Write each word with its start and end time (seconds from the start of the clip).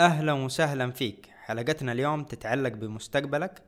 أهلا 0.00 0.32
وسهلا 0.32 0.90
فيك. 0.90 1.30
حلقتنا 1.44 1.92
اليوم 1.92 2.24
تتعلق 2.24 2.72
بمستقبلك. 2.72 3.62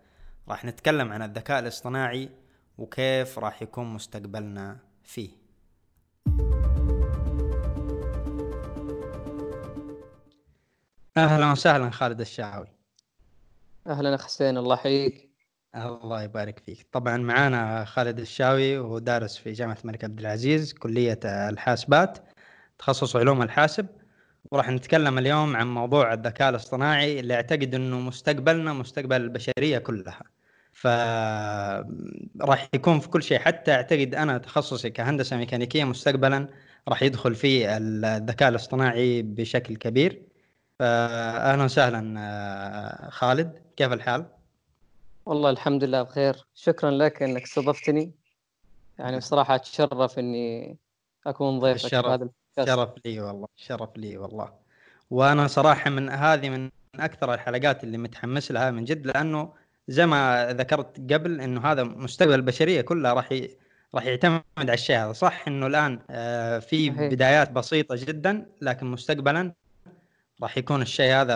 راح 0.49 0.65
نتكلم 0.65 1.13
عن 1.13 1.23
الذكاء 1.23 1.59
الاصطناعي 1.59 2.31
وكيف 2.79 3.39
راح 3.39 3.63
يكون 3.63 3.87
مستقبلنا 3.87 4.79
فيه. 5.03 5.31
أهلا 11.17 11.53
وسهلا 11.53 11.91
خالد 11.91 12.21
الشعوي. 12.21 12.67
أهلا 13.87 14.15
اخ 14.15 14.25
حسين 14.25 14.59
الله 14.59 14.75
يحييك. 14.75 15.31
الله 15.77 16.23
يبارك 16.23 16.59
فيك. 16.59 16.87
طبعا 16.93 17.17
معانا 17.17 17.85
خالد 17.85 18.19
الشاوي 18.19 18.79
وهو 18.79 18.99
دارس 18.99 19.37
في 19.37 19.53
جامعة 19.53 19.79
الملك 19.85 20.05
عبد 20.05 20.21
العزيز 20.21 20.73
كلية 20.73 21.21
الحاسبات 21.25 22.19
تخصص 22.79 23.17
علوم 23.17 23.43
الحاسب. 23.43 23.87
وراح 24.55 24.71
نتكلم 24.71 25.19
اليوم 25.19 25.57
عن 25.57 25.75
موضوع 25.75 26.13
الذكاء 26.13 26.51
الاصطناعي 26.51 27.21
اللي 27.21 27.35
أعتقد 27.35 27.75
إنه 27.75 28.01
مستقبلنا 28.01 28.73
مستقبل 28.73 29.17
البشرية 29.17 29.79
كلها. 29.79 30.23
فراح 30.73 32.69
يكون 32.75 33.01
في 33.01 33.09
كل 33.09 33.23
شيء. 33.23 33.39
حتى 33.39 33.73
أعتقد 33.73 34.15
أنا 34.15 34.39
تخصصي 34.39 34.91
كهندسة 34.91 35.37
ميكانيكية 35.37 35.85
مستقبلا 35.85 36.49
راح 36.89 37.03
يدخل 37.03 37.35
فيه 37.35 37.77
الذكاء 37.77 38.49
الاصطناعي 38.49 39.23
بشكل 39.23 39.77
كبير. 39.77 40.23
فاهلا 40.79 41.65
وسهلا 41.65 42.15
آه، 42.19 43.11
خالد 43.11 43.59
كيف 43.77 43.93
الحال؟ 43.93 44.27
والله 45.27 45.51
الحمد 45.51 45.85
لله 45.85 46.03
بخير. 46.03 46.47
شكرا 46.55 46.91
لك 46.91 47.23
إنك 47.23 47.43
استضفتني. 47.43 48.13
يعني 48.99 49.19
بصراحة 49.23 49.55
أتشرف 49.55 50.19
إني 50.19 50.77
أكون 51.27 51.59
ضيفك. 51.59 51.89
في 51.89 51.97
هذا 51.97 52.29
شرف 52.63 52.91
لي 53.05 53.21
والله 53.21 53.47
شرف 53.57 53.97
لي 53.97 54.17
والله. 54.19 54.53
وأنا 55.11 55.47
صراحة 55.47 55.91
من 55.91 56.09
هذه 56.09 56.49
من 56.49 56.71
أكثر 56.95 57.35
الحلقات 57.35 57.85
اللي 57.85 57.99
متحمس 57.99 58.53
لها 58.53 58.71
من 58.71 58.85
جد 58.85 59.07
لأنه 59.07 59.53
زي 59.89 60.07
ما 60.07 60.47
ذكرت 60.53 61.13
قبل 61.13 61.41
إنه 61.41 61.67
هذا 61.67 61.83
مستقبل 61.85 62.35
البشرية 62.35 62.81
كلها 62.81 63.13
راح 63.13 63.33
ي... 63.33 63.51
راح 63.95 64.07
يعتمد 64.07 64.43
على 64.59 64.73
الشيء 64.75 64.97
هذا. 64.97 65.13
صح 65.13 65.45
إنه 65.49 65.67
الآن 65.67 66.01
آه، 66.11 66.59
في. 66.59 66.91
بدايات 66.91 67.51
بسيطة 67.53 67.95
جدا 67.99 68.47
لكن 68.63 68.87
مستقبلا 68.87 69.53
راح 70.43 70.59
يكون 70.59 70.83
الشيء 70.83 71.13
هذا 71.15 71.35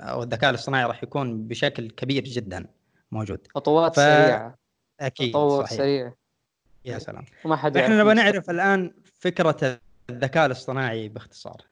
أو 0.00 0.22
الذكاء 0.22 0.50
الاصطناعي 0.50 0.84
راح 0.84 1.02
يكون 1.02 1.48
بشكل 1.48 1.90
كبير 1.90 2.24
جدا 2.24 2.66
موجود. 3.12 3.46
خطوات 3.54 3.92
ف- 3.92 3.96
سريعة. 3.96 4.54
أكيد 5.00 5.30
تطور 5.30 5.66
سريع 5.66 6.12
يا 6.84 6.98
سلام. 6.98 7.24
وما 7.44 7.56
حد 7.56 7.76
إحنا 7.76 7.98
نبغى. 8.02 8.14
نعرف 8.14 8.50
الآن 8.50 8.94
فكرة 9.18 9.80
الذكاء 10.10 10.46
الاصطناعي 10.46 11.08
باختصار. 11.08 11.62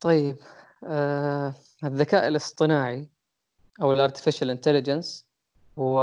طيب 0.00 0.36
آه 0.84 1.54
الذكاء 1.84 2.28
الاصطناعي 2.28 3.08
أو 3.82 3.92
ال 3.92 3.97
artificial 3.97 4.50
intelligence 4.50 5.26
هو 5.78 6.02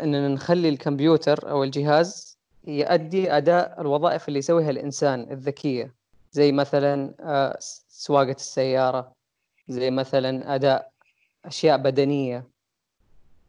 إننا 0.00 0.28
نخلي 0.28 0.68
الكمبيوتر 0.68 1.50
أو 1.50 1.64
الجهاز 1.64 2.38
يؤدي 2.64 3.36
أداء 3.36 3.80
الوظائف 3.80 4.28
اللي 4.28 4.38
يسويها 4.38 4.70
الإنسان 4.70 5.32
الذكية. 5.32 5.94
زي 6.32 6.52
مثلا 6.52 7.14
آه 7.20 7.56
سواقة 7.88 8.30
السيارة. 8.30 9.12
زي 9.68 9.90
مثلا 9.90 10.54
أداء 10.54 10.90
أشياء 11.44 11.76
بدنية. 11.76 12.48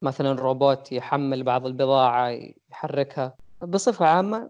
مثلا 0.01 0.31
روبوت 0.31 0.91
يحمل 0.91 1.43
بعض 1.43 1.65
البضاعة 1.65 2.29
يحركها. 2.71 3.35
بصفة 3.61 4.05
عامة 4.05 4.49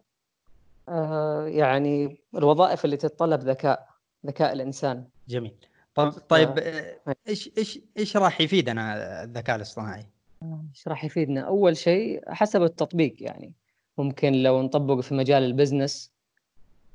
يعني 1.48 2.22
الوظائف 2.36 2.86
اللي 2.86 2.98
تتطلب 2.98 3.40
ذكاء 3.40 3.88
ذكاء 4.26 4.54
الإنسان. 4.54 5.08
جميل. 5.28 5.56
طب 5.96 6.10
طيب 6.10 6.60
آه، 6.60 7.16
إيش 7.28 7.50
إيش 7.58 7.80
إيش 7.98 8.18
راح 8.18 8.42
يفيدنا 8.42 9.24
الذكاء 9.24 9.56
الاصطناعي؟ 9.56 10.06
إيش 10.44 10.88
راح 10.88 11.06
يفيدنا؟ 11.06 11.42
أول 11.42 11.78
شيء 11.78 12.34
حسب 12.34 12.64
التطبيق 12.64 13.16
يعني. 13.20 13.54
ممكن 13.98 14.34
لو 14.34 14.62
نطبق 14.62 15.00
في 15.00 15.14
مجال 15.14 15.44
البزنس 15.44 16.12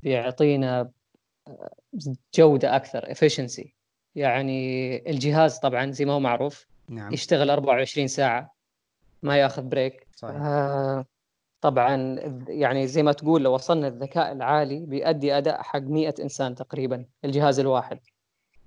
بيعطينا 0.03 0.91
آه، 1.49 1.71
جودة 2.35 2.77
أكثر 2.77 3.15
efficiency. 3.15 3.69
يعني 4.15 5.11
الجهاز 5.11 5.59
طبعا 5.59 5.91
زي 5.91 6.05
ما 6.05 6.13
هو 6.13 6.21
معروف 6.21 6.67
نعم. 6.89 7.13
يشتغل 7.13 7.51
24 7.51 8.07
ساعة 8.07 8.55
ما 9.23 9.37
ياخذ 9.37 9.63
بريك 9.63 10.07
صحيح. 10.17 10.37
آه 10.37 11.07
طبعا 11.63 12.17
يعني 12.49 12.87
زي 12.87 13.03
ما 13.03 13.13
تقول 13.13 13.43
لو 13.43 13.55
وصلنا 13.55 13.89
الذكاء 13.89 14.33
العالي 14.33 14.87
بيؤدي 14.87 15.39
أداء 15.39 15.63
حق 15.63 15.79
100 15.79 16.15
إنسان 16.21 16.55
تقريبا 16.55 17.07
الجهاز 17.25 17.61
الواحد 17.61 17.99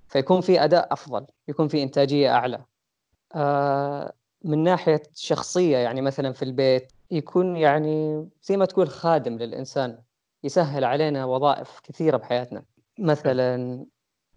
فيكون 0.07 0.41
في 0.41 0.63
أداء 0.63 0.93
أفضل 0.93 1.25
يكون 1.47 1.67
في 1.67 1.83
إنتاجية 1.83 2.35
أعلى. 2.35 2.65
آه 3.35 4.13
من 4.43 4.63
ناحية 4.63 5.03
شخصية 5.15 5.77
يعني 5.77 6.01
مثلا 6.01 6.33
في 6.33 6.43
البيت 6.43 6.91
يكون 7.11 7.55
يعني 7.57 8.27
زي 8.43 8.57
ما 8.57 8.65
تقول 8.65 8.89
خادم 8.89 9.37
للإنسان 9.37 10.01
يسهل 10.43 10.83
علينا 10.83 11.25
وظائف 11.25 11.79
كثيرة 11.83 12.17
بحياتنا. 12.17 12.63
مثلا 12.99 13.85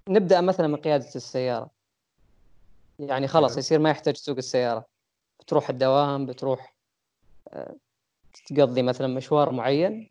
نبدأ 0.08 0.40
مثلا 0.40 0.66
من 0.66 0.76
قيادة 0.76 1.08
السيارة. 1.16 1.70
يعني 2.98 3.28
خلاص. 3.28 3.58
يصير 3.58 3.78
ما 3.78 3.90
يحتاج 3.90 4.14
تسوق 4.14 4.36
السيارة. 4.36 4.84
بتروح 5.40 5.70
الدوام 5.70 6.26
بتروح 6.26 6.74
آه، 7.52 7.74
تقضي 8.46 8.82
مثلا 8.82 9.06
مشوار 9.06 9.50
معين 9.52 10.10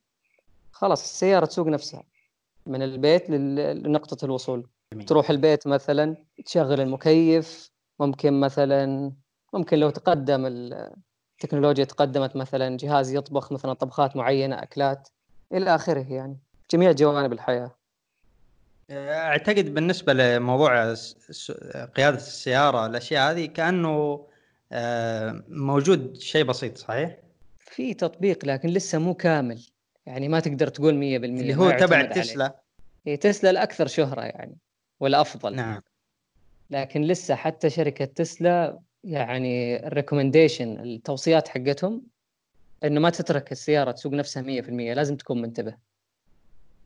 خلاص 0.71 1.01
السيارة 1.03 1.45
تسوق 1.45 1.67
نفسها 1.67 2.03
من 2.65 2.81
البيت 2.81 3.29
لنقطة 3.29 4.25
الوصول 4.25 4.67
جميل. 4.93 5.05
تروح 5.05 5.29
البيت 5.29 5.67
مثلا 5.67 6.17
تشغل 6.45 6.81
المكيف 6.81 7.71
ممكن 7.99 8.39
مثلا 8.39 9.11
ممكن 9.53 9.77
لو 9.79 9.89
تقدم 9.89 10.45
ال- 10.45 10.93
التكنولوجيا 11.33 11.83
تقدمت 11.83 12.35
مثلا 12.35 12.77
جهاز 12.77 13.13
يطبخ 13.13 13.51
مثلا 13.51 13.73
طبخات 13.73 14.15
معينة 14.15 14.63
أكلات 14.63 15.09
إلى 15.53 15.75
آخره 15.75 16.13
يعني 16.13 16.38
جميع 16.71 16.91
جوانب 16.91 17.33
الحياة 17.33 17.71
أعتقد 18.91 19.73
بالنسبة 19.73 20.13
لموضوع 20.13 20.94
س- 20.94 21.15
س- 21.31 21.51
قيادة 21.95 22.17
السيارة 22.17 22.85
الأشياء 22.85 23.31
هذه 23.31 23.45
كأنه 23.45 24.27
آه، 24.71 25.44
موجود 25.49 26.17
شيء 26.17 26.44
بسيط 26.44 26.77
صحيح؟ 26.77 27.17
في 27.69 27.94
تطبيق 27.94 28.45
لكن 28.45 28.69
لسه 28.69 28.97
مو 29.00 29.13
كامل. 29.13 29.66
يعني 30.05 30.28
ما 30.28 30.39
تقدر 30.39 30.67
تقول 30.67 30.94
100% 30.94 31.41
اللي 31.41 31.55
هو 31.55 31.72
تبع. 31.72 32.01
تسلا. 32.05 32.59
هي 33.07 33.17
تسلا 33.17 33.50
الأكثر 33.50 33.88
شهرة 33.88 34.22
يعني 34.22 34.57
والأفضل 35.00 35.55
نعم. 35.55 35.81
لكن 36.69 37.01
لسه 37.01 37.35
حتى 37.35 37.69
شركة 37.69 38.06
تسلا 38.06 38.79
يعني 39.03 39.88
الريكومنديشن 39.88 40.79
التوصيات 40.79 41.47
حقتهم 41.47 42.03
إنه 42.83 43.00
ما 43.00 43.09
تترك 43.09 43.51
السيارة 43.51 43.91
تسوق 43.91 44.13
نفسها 44.13 44.44
100% 44.44 44.94
لازم 44.94 45.16
تكون 45.16 45.41
منتبه. 45.41 45.75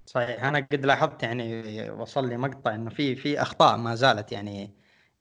صحيح. 0.05 0.43
أنا 0.43 0.67
قد 0.71 0.85
لاحظت 0.85 1.23
يعني 1.23 1.89
وصل 1.89 2.29
لي 2.29 2.37
مقطع 2.37 2.75
إنه 2.75 2.89
في 2.89 3.15
في 3.15 3.41
أخطاء 3.41 3.77
ما 3.77 3.95
زالت 3.95 4.31
يعني 4.31 4.71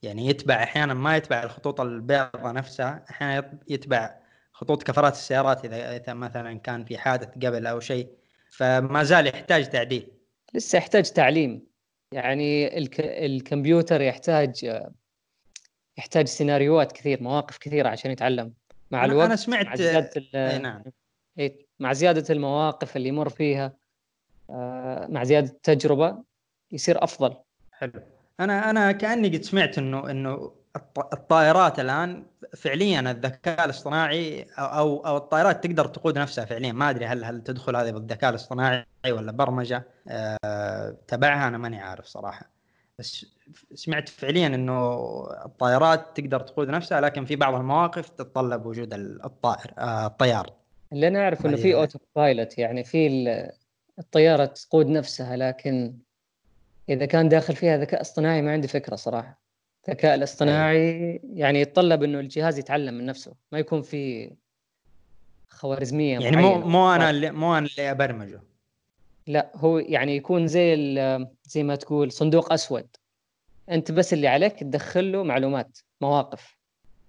يعني 0.03 0.27
يتبع 0.27 0.63
أحيانا 0.63 0.95
ما 0.95 1.17
يتبع 1.17 1.43
الخطوط 1.43 1.81
البيضاء 1.81 2.53
نفسها 2.53 3.05
أحيانا 3.11 3.37
يت- 3.39 3.61
يتبع 3.69 4.20
خطوط 4.61 4.83
كفرات 4.83 5.13
السيارات 5.13 5.65
اذا 5.65 5.97
إذا 5.97 6.15
مثلا 6.15 6.59
كان 6.59 6.85
في 6.85 6.99
حادث 6.99 7.29
قبل 7.29 7.67
أو 7.67 7.81
شيء 7.81 8.09
فما 8.51 9.03
زال 9.03 9.27
يحتاج 9.27 9.69
تعديل. 9.69 10.09
لسه 10.55 10.79
يحتاج 10.79 11.11
تعليم. 11.11 11.67
يعني 12.13 12.79
الك... 12.79 13.01
الكمبيوتر 13.01 14.01
يحتاج 14.01 14.83
يحتاج 15.99 16.27
سيناريوهات 16.27 16.93
كثير 16.93 17.23
مواقف 17.23 17.59
كثيرة 17.59 17.89
عشان 17.89 18.11
يتعلم. 18.11 18.53
مع 18.91 19.05
الوقت 19.05 19.27
أنا 19.27 19.37
سمعت- 19.37 19.67
مع 19.67 19.75
زيادة 19.75 20.11
ال... 20.17 20.37
إي 20.37 20.59
نعم. 20.59 20.83
مع 21.79 21.93
زيادة 21.93 22.35
المواقف 22.35 22.97
اللي 22.97 23.09
يمر 23.09 23.29
فيها 23.29 23.77
آه، 24.51 25.07
مع 25.07 25.25
زيادة 25.25 25.51
التجربة 25.51 26.23
يصير 26.73 27.05
أفضل. 27.05 27.37
حلو. 27.73 27.93
أنا 28.41 28.71
أنا 28.71 28.93
كأني 28.93 29.29
قد 29.29 29.43
سمعت 29.43 29.79
انه 29.79 30.11
إنه 30.11 30.53
الطائرات 30.99 31.81
الآن 31.81 32.27
فعليا 32.57 33.01
الذكاء 33.01 33.65
الاصطناعي 33.65 34.47
أو 34.59 34.67
أو 34.67 35.07
أو 35.07 35.17
الطائرات 35.17 35.65
تقدر 35.67 35.87
تقود 35.87 36.19
نفسها 36.19 36.45
فعليا. 36.45 36.73
ما 36.73 36.91
أدري 36.91 37.07
هل 37.07 37.25
هل 37.25 37.43
تدخل 37.43 37.77
هذه 37.77 37.91
بالذكاء 37.91 38.31
الاصطناعي 38.31 38.85
ولا 39.07 39.33
برمجة؟ 39.33 39.85
أه 40.09 40.97
تبعها 41.09 41.49
أنا 41.49 41.59
ماني 41.59 41.81
عارف 41.81 42.05
صراحة. 42.05 42.51
بس 42.99 43.27
سمعت 43.75 44.09
فعليا 44.09 44.47
إنه 44.47 44.95
الطائرات 45.45 46.17
تقدر 46.17 46.41
تقود 46.41 46.69
نفسها 46.69 47.01
لكن 47.01 47.25
في 47.25 47.37
بعض 47.37 47.55
المواقف 47.55 48.09
تتطلب 48.09 48.67
وجود 48.67 48.95
الطائر 48.95 49.75
آه 49.79 50.07
الطيار. 50.07 50.53
اللي 50.93 51.09
أنا 51.09 51.23
اعرف 51.23 51.47
إنه 51.47 51.57
في. 51.57 51.75
اوتو 51.75 51.99
بايلوت 52.17 52.59
يعني 52.59 52.85
في 52.85 53.07
ال- 53.07 53.53
الطيارة 53.99 54.45
تقود 54.45 54.87
نفسها 54.87 55.37
لكن 55.37 55.95
إذا 56.89 57.07
كان 57.07 57.29
داخل 57.29 57.57
فيها 57.57 57.77
ذكاء 57.79 58.01
اصطناعي 58.01 58.43
ما 58.43 58.53
عندي 58.53 58.69
فكرة 58.69 58.97
صراحة. 58.97 59.41
الذكاء 59.91 60.15
الاصطناعي 60.15 61.21
يعني 61.35 61.61
يتطلب 61.61 62.03
إنه 62.03 62.21
الجهاز 62.21 62.59
يتعلم 62.59 62.95
من 62.95 63.07
نفسه 63.07 63.35
ما 63.53 63.59
يكون 63.59 63.83
في 63.83 64.33
خوارزمية 65.49 66.19
يعني 66.19 66.37
مو. 66.37 66.59
مو 66.59 66.95
أنا 66.95 67.11
اللي 67.11 67.31
مو 67.31 67.59
أنا 67.59 67.67
اللي 67.67 67.91
أبرمجه. 67.91 68.43
لا 69.27 69.51
هو 69.55 69.79
يعني 69.79 70.17
يكون 70.17 70.47
زي 70.47 70.77
زي 71.45 71.63
ما 71.63 71.77
تقول 71.77 72.13
صندوق 72.13 72.53
أسود. 72.53 72.87
أنت 73.71 73.93
بس 73.93 74.13
اللي 74.13 74.29
عليك 74.29 74.61
تدخل 74.61 75.13
له 75.13 75.23
معلومات 75.23 75.79
مواقف. 76.01 76.57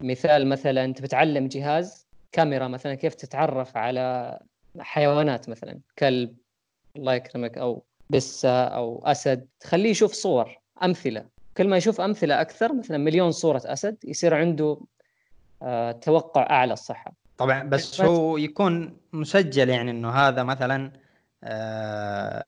مثال 0.02 0.48
مثلا 0.50 0.86
أنت 0.86 1.02
بتعلم 1.02 1.48
جهاز 1.48 2.08
كاميرا 2.32 2.68
مثلا 2.68 2.96
كيف 2.96 3.16
تتعرف 3.16 3.78
على 3.78 4.40
حيوانات 4.80 5.50
مثلا؟ 5.50 5.80
كلب 6.00 6.38
الله 6.96 7.14
يكرمك 7.14 7.58
أو 7.58 7.84
بسة 8.10 8.64
أو 8.64 9.06
أسد. 9.06 9.48
تخليه 9.60 9.90
يشوف 9.90 10.14
صور 10.14 10.60
أمثلة. 10.84 11.41
كل 11.62 11.68
ما 11.68 11.78
يشوف 11.78 12.02
أمثلة 12.02 12.42
أكثر 12.42 12.74
مثلا 12.74 12.98
مليون 12.98 13.32
صورة 13.32 13.62
أسد 13.66 13.98
يصير 14.04 14.34
عنده 14.34 14.78
آه، 15.62 15.92
توقع 15.92 16.42
أعلى 16.50 16.74
الصحة. 16.74 17.14
طبعا 17.38 17.64
بس 17.64 18.02
هو 18.02 18.38
يكون 18.38 18.98
مسجل 19.14 19.70
يعني 19.70 19.92
إنه 19.92 20.10
هذا 20.10 20.44
مثلا 20.44 20.92
آه، 21.44 22.44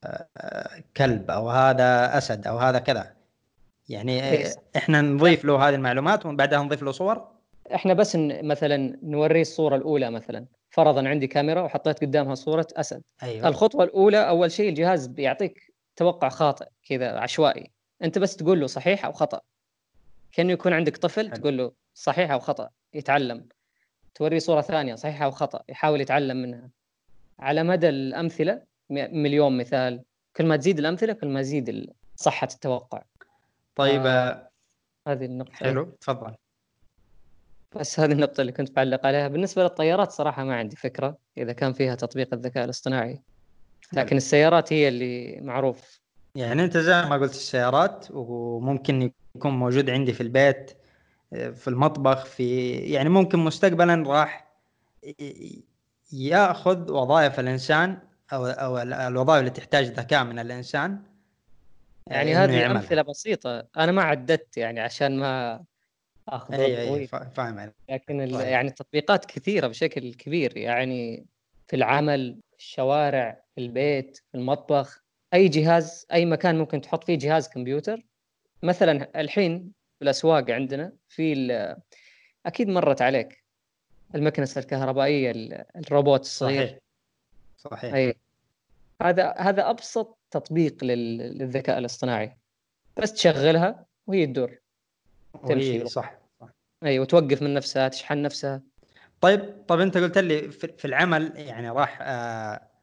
كلب 0.96 1.30
أو 1.30 1.50
هذا 1.50 2.18
أسد 2.18 2.46
أو 2.46 2.58
هذا 2.58 2.78
كذا. 2.78 3.14
يعني. 3.88 4.44
إحنا 4.76 5.00
نضيف 5.00 5.44
له 5.44 5.68
هذه 5.68 5.74
المعلومات 5.74 6.26
وبعدها 6.26 6.62
نضيف 6.62 6.82
له 6.82 6.92
صور؟ 6.92 7.28
إحنا 7.74 7.94
بس 7.94 8.16
مثلا 8.20 8.98
نوريه 9.02 9.40
الصورة 9.40 9.76
الأولى 9.76 10.10
مثلا. 10.10 10.46
فرضا 10.70 11.08
عندي 11.08 11.26
كاميرا 11.26 11.62
وحطيت 11.62 12.00
قدامها 12.00 12.34
صورة 12.34 12.66
أسد. 12.76 13.02
أيوة. 13.22 13.48
الخطوة 13.48 13.84
الأولى 13.84 14.28
أول 14.28 14.50
شيء 14.50 14.68
الجهاز 14.68 15.06
بيعطيك 15.06 15.74
توقع 15.96 16.28
خاطئ 16.28 16.66
كذا 16.88 17.18
عشوائي. 17.18 17.70
أنت 18.04 18.18
بس 18.18 18.36
تقول 18.36 18.60
له 18.60 18.66
صحيح 18.66 19.04
أو 19.04 19.12
خطأ. 19.12 19.40
كأنه 20.32 20.52
يكون 20.52 20.72
عندك 20.72 20.96
طفل. 20.96 21.30
تقول 21.30 21.58
له 21.58 21.72
صحيح 21.94 22.30
أو 22.30 22.38
خطأ 22.38 22.68
يتعلم. 22.94 23.48
توريه 24.14 24.38
صورة 24.38 24.60
ثانية 24.60 24.94
صحيح 24.94 25.22
أو 25.22 25.30
خطأ 25.30 25.62
يحاول 25.68 26.00
يتعلم 26.00 26.36
منها. 26.36 26.70
على 27.38 27.62
مدى 27.62 27.88
الأمثلة 27.88 28.62
مليون 28.90 29.56
مثال. 29.56 30.02
كل 30.36 30.46
ما 30.46 30.56
تزيد 30.56 30.78
الأمثلة 30.78 31.12
كل 31.12 31.28
ما 31.28 31.40
يزيد 31.40 31.92
صحة 32.16 32.48
التوقع. 32.52 33.02
طيب 33.74 34.06
آه 34.06 34.50
هذه 35.08 35.24
النقطة. 35.24 35.52
حلو 35.52 35.96
تفضل. 36.00 36.34
بس 37.76 38.00
هذه 38.00 38.12
النقطة 38.12 38.40
اللي 38.40 38.52
كنت 38.52 38.70
بعلق 38.70 39.06
عليها. 39.06 39.28
بالنسبة 39.28 39.62
للطيارات 39.62 40.10
صراحة 40.10 40.44
ما 40.44 40.56
عندي 40.56 40.76
فكرة 40.76 41.18
إذا 41.38 41.52
كان 41.52 41.72
فيها 41.72 41.94
تطبيق 41.94 42.34
الذكاء 42.34 42.64
الاصطناعي. 42.64 43.22
لكن 43.92 44.16
السيارات 44.16 44.72
هي 44.72 44.88
اللي 44.88 45.40
معروف. 45.40 46.03
يعني 46.34 46.64
أنت 46.64 46.76
زي 46.76 47.02
ما 47.02 47.16
قلت 47.16 47.32
السيارات 47.32 48.06
وممكن 48.10 49.12
يكون 49.36 49.52
موجود 49.52 49.90
عندي 49.90 50.12
في 50.12 50.20
البيت 50.20 50.70
في 51.30 51.68
المطبخ 51.68 52.24
في 52.24 52.70
يعني 52.70 53.08
ممكن 53.08 53.38
مستقبلا 53.38 54.08
راح 54.08 54.54
يأخذ 56.12 56.92
وظائف 56.92 57.40
الإنسان 57.40 57.98
أو 58.32 58.46
أو 58.46 58.78
الوظائف 58.78 59.38
اللي 59.38 59.50
تحتاج 59.50 59.84
ذكاء 59.84 60.24
من 60.24 60.38
الإنسان 60.38 61.02
يعني 62.06 62.34
هذه 62.34 62.70
أمثلة 62.70 63.02
بسيطة. 63.02 63.66
أنا 63.76 63.92
ما 63.92 64.02
عددت 64.02 64.56
يعني 64.56 64.80
عشان 64.80 65.18
ما 65.18 65.64
أخذ 66.28 66.54
اي 66.54 66.94
اي 66.94 67.06
فاهم 67.06 67.58
عليك. 67.58 67.74
لكن 67.88 68.30
طيب. 68.30 68.40
يعني 68.40 68.68
التطبيقات 68.68 69.24
كثيرة 69.24 69.66
بشكل 69.66 70.14
كبير 70.14 70.56
يعني 70.56 71.26
في 71.68 71.76
العمل 71.76 72.40
في 72.50 72.58
الشوارع 72.58 73.44
في 73.54 73.60
البيت 73.60 74.16
في 74.16 74.38
المطبخ. 74.38 75.03
أي 75.34 75.48
جهاز 75.48 76.06
أي 76.12 76.24
مكان 76.24 76.58
ممكن 76.58 76.80
تحط 76.80 77.04
فيه 77.04 77.18
جهاز 77.18 77.48
كمبيوتر. 77.48 78.02
مثلا 78.62 79.20
الحين 79.20 79.72
في 79.98 80.02
الأسواق 80.02 80.50
عندنا 80.50 80.92
في 81.08 81.74
أكيد 82.46 82.68
مرت 82.68 83.02
عليك. 83.02 83.44
المكنسة 84.14 84.58
الكهربائية 84.58 85.32
الروبوت 85.76 86.20
الصغير. 86.20 86.66
صحيح. 86.66 86.78
صحيح. 87.56 87.94
أي. 87.94 88.14
هذا 89.02 89.34
هذا 89.38 89.70
أبسط 89.70 90.18
تطبيق 90.30 90.84
للذكاء 90.84 91.78
الاصطناعي. 91.78 92.36
بس 92.96 93.12
تشغلها 93.12 93.86
وهي 94.06 94.26
تدور. 94.26 94.58
تمشي 95.48 95.86
صح 95.86 96.18
صح. 96.40 96.48
أي 96.84 96.98
وتوقف 96.98 97.42
من 97.42 97.54
نفسها 97.54 97.88
تشحن 97.88 98.22
نفسها. 98.22 98.62
طيب 99.20 99.64
طيب 99.68 99.80
أنت 99.80 99.98
قلت 99.98 100.18
لي 100.18 100.50
في 100.50 100.84
العمل 100.84 101.32
يعني 101.36 101.70
راح 101.70 101.98
آه 102.02 102.73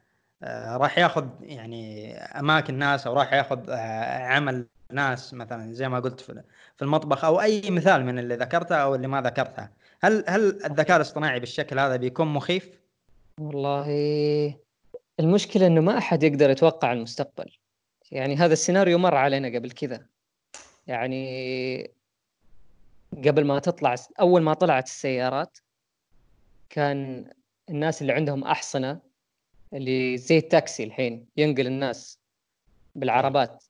راح 0.76 0.98
ياخذ 0.98 1.28
يعني 1.40 2.14
أماكن 2.18 2.74
ناس 2.74 3.06
أو 3.06 3.14
راح 3.14 3.32
ياخذ 3.32 3.70
آه 3.70 4.26
عمل 4.26 4.66
ناس 4.92 5.34
مثلا 5.34 5.72
زي 5.72 5.88
ما 5.88 6.00
قلت 6.00 6.20
في 6.20 6.82
المطبخ 6.82 7.24
أو 7.24 7.40
أي 7.40 7.70
مثال 7.70 8.04
من 8.04 8.18
اللي 8.18 8.36
ذكرته 8.36 8.76
أو 8.76 8.94
اللي 8.94 9.06
ما 9.06 9.20
ذكرتها 9.20 9.70
هل 10.02 10.24
هل 10.28 10.64
الذكاء 10.64 10.96
الاصطناعي 10.96 11.40
بالشكل 11.40 11.78
هذا 11.78 11.96
بيكون 11.96 12.28
مخيف؟ 12.28 12.70
والله 13.40 13.86
المشكلة 15.20 15.66
إنه 15.66 15.80
ما 15.80 15.98
أحد 15.98 16.22
يقدر 16.22 16.50
يتوقع 16.50 16.92
المستقبل. 16.92 17.56
يعني 18.10 18.36
هذا 18.36 18.52
السيناريو 18.52 18.98
مر 18.98 19.14
علينا 19.14 19.58
قبل 19.58 19.70
كذا. 19.70 20.06
يعني 20.86 21.94
قبل 23.24 23.44
ما 23.44 23.58
تطلع 23.58 23.94
أول 24.20 24.42
ما 24.42 24.54
طلعت 24.54 24.86
السيارات 24.86 25.58
كان 26.70 27.30
الناس 27.68 28.02
اللي 28.02 28.12
عندهم 28.12 28.44
أحصنة 28.44 29.11
اللي 29.74 30.16
زي 30.16 30.38
التاكسي 30.38 30.84
الحين 30.84 31.26
ينقل 31.36 31.66
الناس 31.66 32.18
بالعربات. 32.94 33.64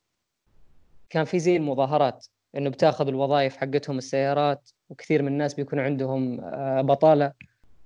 كان 1.11 1.25
في 1.25 1.39
زي 1.39 1.57
المظاهرات 1.57 2.27
إنه 2.57 2.71
بتاخذ 2.71 3.09
الوظائف 3.09 3.57
حقتهم 3.57 3.99
السيارات 3.99 4.71
وكثير 4.91 5.23
من 5.23 5.29
الناس 5.29 5.55
بيكون 5.55 5.79
عندهم 5.79 6.41
آه، 6.41 6.81
بطالة. 6.81 7.33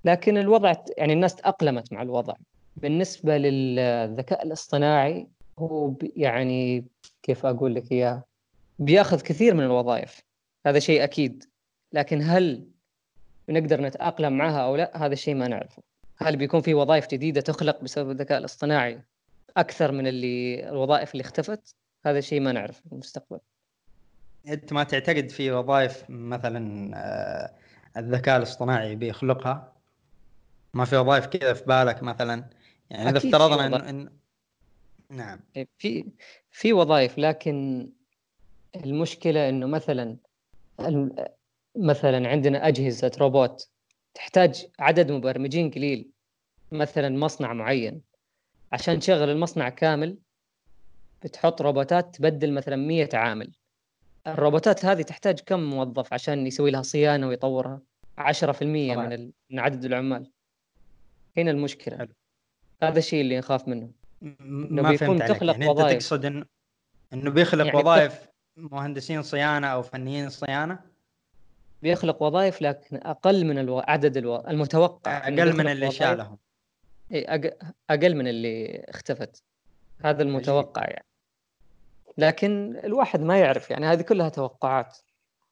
لكن 0.05 0.37
الوضع 0.37 0.73
يعني 0.97 1.13
الناس 1.13 1.35
تأقلمت 1.35 1.93
مع 1.93 2.01
الوضع. 2.01 2.33
بالنسبة 2.77 3.37
للذكاء 3.37 4.43
الاصطناعي 4.43 5.27
هو 5.59 5.93
يعني 6.15 6.85
كيف 7.23 7.45
أقول 7.45 7.75
لك 7.75 7.91
إياه 7.91 8.23
بياخذ 8.79 9.21
كثير 9.21 9.53
من 9.53 9.63
الوظائف. 9.63 10.21
هذا 10.65 10.79
شيء 10.79 11.03
أكيد. 11.03 11.43
لكن 11.93 12.21
هل 12.21 12.67
نقدر 13.49 13.81
نتأقلم 13.81 14.37
معها 14.37 14.59
أو 14.59 14.75
لا 14.75 15.05
هذا 15.05 15.13
الشيء 15.13 15.35
ما 15.35 15.47
نعرفه. 15.47 15.86
هل 16.17 16.35
بيكون 16.35 16.61
في 16.61 16.73
وظائف 16.73 17.07
جديدة 17.07 17.41
تخلق 17.41 17.81
بسبب 17.81 18.11
الذكاء 18.11 18.37
الاصطناعي 18.37 19.01
أكثر 19.57 19.91
من 19.91 20.07
اللي 20.07 20.69
الوظائف 20.69 21.11
اللي 21.11 21.21
اختفت؟ 21.21 21.75
هذا 22.05 22.19
الشيء 22.19 22.39
ما 22.39 22.51
نعرف 22.51 22.79
في 22.79 22.91
المستقبل. 22.91 23.39
أنت 24.47 24.73
ما 24.73 24.83
تعتقد 24.83 25.29
في 25.29 25.51
وظائف 25.51 26.03
مثلا 26.09 26.91
آه، 26.95 27.53
الذكاء 27.99 28.37
الاصطناعي 28.37 28.95
بيخلقها؟ 28.95 29.73
ما 30.73 30.85
في 30.85 30.97
وظائف 30.97 31.25
كذا 31.25 31.53
في 31.53 31.63
بالك 31.63 32.03
مثلا؟ 32.03 32.49
يعني 32.89 33.09
إذا 33.09 33.17
افترضنا 33.17 33.65
انه 33.65 33.89
إن... 33.89 34.09
نعم. 35.09 35.39
إيه، 35.55 35.67
في 35.77 36.05
في 36.51 36.73
وظائف 36.73 37.17
لكن 37.17 37.89
المشكلة 38.75 39.49
إنه 39.49 39.67
مثلا 39.67 40.17
مثلا 41.75 42.29
عندنا 42.29 42.67
أجهزة 42.67 43.11
روبوت 43.19 43.69
تحتاج 44.17 44.67
عدد 44.79 45.11
مبرمجين 45.11 45.71
قليل 45.71 46.11
مثلا 46.71 47.09
مصنع 47.09 47.53
معين. 47.53 48.01
عشان 48.71 48.99
تشغل 48.99 49.29
المصنع 49.29 49.69
كامل 49.69 50.17
بتحط 51.23 51.61
روبوتات 51.61 52.15
تبدل 52.15 52.53
مثلا 52.53 52.75
100 52.75 53.09
عامل. 53.13 53.51
الروبوتات 54.27 54.85
هذه 54.85 55.01
تحتاج 55.01 55.39
كم 55.39 55.59
موظف 55.59 56.13
عشان 56.13 56.47
يسوي 56.47 56.71
لها 56.71 56.81
صيانة 56.81 57.27
ويطورها؟ 57.27 57.81
10% 58.17 58.63
من 58.63 59.31
من 59.49 59.59
عدد 59.59 59.85
العمال. 59.85 60.31
هنا 61.37 61.51
المشكلة. 61.51 61.97
حلو. 61.97 62.13
هذا 62.83 62.99
الشيء 62.99 63.21
اللي 63.21 63.37
نخاف 63.37 63.67
منه. 63.67 63.91
إنه 64.21 64.89
بيكون 64.89 65.19
تخلق 65.19 65.53
يعني 65.53 65.67
وظائف. 65.67 65.91
انت 65.91 66.01
تقصد 66.01 66.25
انه 66.25 66.45
إنه 67.13 67.31
بيخلق 67.31 67.65
يعني 67.65 67.77
وظائف 67.77 68.27
مهندسين 68.57 69.23
صيانة 69.23 69.67
أو 69.67 69.81
فنيين 69.81 70.29
صيانة؟ 70.29 70.96
بيخلق 71.81 72.23
وظائف 72.23 72.61
لكن 72.61 72.99
أقل 73.03 73.45
من 73.45 73.57
ألو... 73.57 73.79
عدد 73.79 74.17
ألو... 74.17 74.35
المتوقع 74.35 75.17
أقل 75.17 75.57
من 75.57 75.67
اللي 75.67 75.91
شالهم 75.91 76.37
اي 77.11 77.25
أق... 77.25 77.57
أقل 77.89 78.15
من 78.15 78.27
اللي 78.27 78.85
اختفت. 78.89 79.43
هذا 79.99 80.23
المتوقع 80.23 80.81
يعني. 80.81 81.05
لكن 82.17 82.79
الواحد 82.83 83.21
ما 83.21 83.37
يعرف 83.39 83.69
يعني 83.69 83.85
هذه 83.85 84.01
كلها 84.01 84.29
توقعات. 84.29 84.97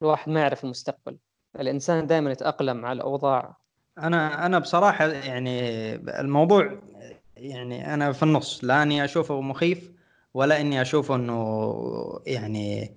الواحد 0.01 0.29
ما 0.29 0.39
يعرف 0.39 0.63
المستقبل. 0.63 1.17
الإنسان 1.60 2.08
دائما 2.08 2.32
يتأقلم 2.32 2.77
مع 2.77 2.91
الأوضاع. 2.91 3.58
أنا 3.98 4.46
أنا 4.46 4.60
بصراحة 4.60 5.08
يعني 5.08 5.96
الموضوع 5.96 6.79
يعني 7.38 7.94
أنا 7.94 8.12
في 8.12 8.24
النص 8.24 8.63
لا 8.63 8.84
أني 8.84 9.03
أشوفه 9.03 9.41
مخيف 9.41 9.91
ولا 10.34 10.62
أني 10.62 10.82
أشوفه 10.82 11.15
إنه 11.15 12.22
يعني 12.25 12.96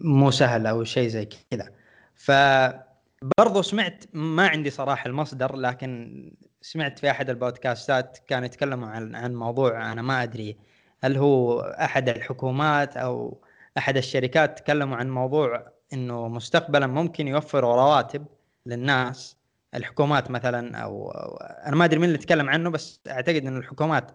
مو 0.00 0.30
سهل 0.30 0.66
أو 0.66 0.84
شيء 0.84 1.08
زي 1.08 1.28
كذا 1.50 1.70
فبرضو 2.14 3.62
سمعت 3.62 4.04
ما 4.12 4.48
عندي 4.48 4.70
صراحة 4.70 5.06
المصدر 5.06 5.56
لكن 5.56 6.32
سمعت 6.62 6.98
في 6.98 7.10
أحد 7.10 7.30
البودكاستات 7.30 8.18
كانوا 8.26 8.46
يتكلموا 8.46 8.88
عن 8.88 9.14
عن 9.14 9.34
موضوع 9.34 9.92
أنا 9.92 10.02
ما 10.02 10.22
أدري 10.22 10.56
هل 11.04 11.16
هو 11.16 11.60
أحد 11.60 12.08
الحكومات 12.08 12.96
أو 12.96 13.42
أحد 13.78 13.96
الشركات 13.96 14.58
تكلموا 14.58 14.96
عن 14.96 15.10
موضوع 15.10 15.72
إنه 15.92 16.28
مستقبلا 16.28 16.86
ممكن 16.86 17.28
يوفروا 17.28 17.76
رواتب 17.76 18.26
للناس 18.66 19.36
الحكومات 19.74 20.30
مثلا 20.30 20.76
أو, 20.76 21.10
أو 21.10 21.36
أنا 21.36 21.76
ما 21.76 21.84
أدري 21.84 21.98
مين 21.98 22.08
اللي 22.08 22.18
تكلم 22.18 22.50
عنه 22.50 22.70
بس 22.70 23.00
أعتقد 23.08 23.46
إن 23.46 23.56
الحكومات 23.56 24.10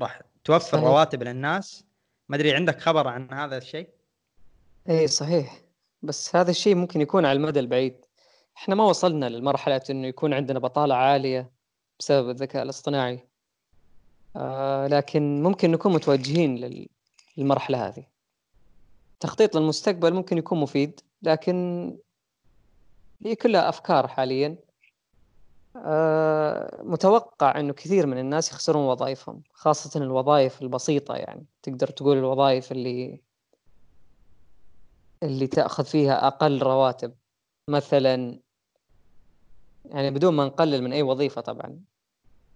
راح 0.00 0.20
توفر 0.44 0.60
صحيح. 0.78 0.84
رواتب 0.84 1.22
للناس 1.22 1.84
ما 2.28 2.36
أدري 2.36 2.54
عندك 2.54 2.80
خبر 2.80 3.08
عن 3.08 3.32
هذا 3.32 3.58
الشيء؟ 3.58 3.88
اي 4.88 5.06
صحيح. 5.08 5.60
بس 6.02 6.36
هذا 6.36 6.50
الشيء 6.50 6.74
ممكن 6.74 7.00
يكون 7.00 7.24
على 7.24 7.36
المدى 7.36 7.60
البعيد. 7.60 8.04
إحنا 8.56 8.74
ما 8.74 8.84
وصلنا 8.84 9.28
للمرحلة 9.28 9.80
إنه 9.90 10.06
يكون 10.06 10.34
عندنا 10.34 10.58
بطالة 10.58 10.94
عالية 10.94 11.50
بسبب 11.98 12.30
الذكاء 12.30 12.62
الاصطناعي. 12.62 13.28
آه 14.36 14.86
لكن 14.86 15.42
ممكن 15.42 15.70
نكون 15.70 15.92
متوجهين 15.92 16.86
للمرحلة 17.38 17.88
هذه. 17.88 18.06
تخطيط 19.20 19.56
للمستقبل 19.56 20.14
ممكن 20.14 20.38
يكون 20.38 20.60
مفيد 20.60 21.00
لكن 21.22 21.98
هي 23.24 23.34
كلها 23.34 23.68
أفكار 23.68 24.08
حاليا. 24.08 24.56
آه 25.76 26.82
متوقع 26.82 27.60
أنه 27.60 27.72
كثير 27.72 28.06
من 28.06 28.18
الناس 28.18 28.50
يخسرون 28.52 28.86
وظائفهم 28.86 29.42
خاصة 29.52 30.00
الوظائف 30.02 30.62
البسيطة 30.62 31.14
يعني. 31.14 31.46
تقدر 31.62 31.86
تقول 31.86 32.18
الوظائف 32.18 32.72
اللي 32.72 33.20
اللي 35.24 35.46
تأخذ 35.46 35.84
فيها 35.84 36.26
أقل 36.26 36.62
رواتب. 36.62 37.14
مثلا 37.70 38.40
يعني 39.84 40.10
بدون 40.10 40.34
ما 40.34 40.46
نقلل 40.46 40.82
من 40.82 40.92
أي 40.92 41.02
وظيفة 41.02 41.40
طبعا. 41.40 41.80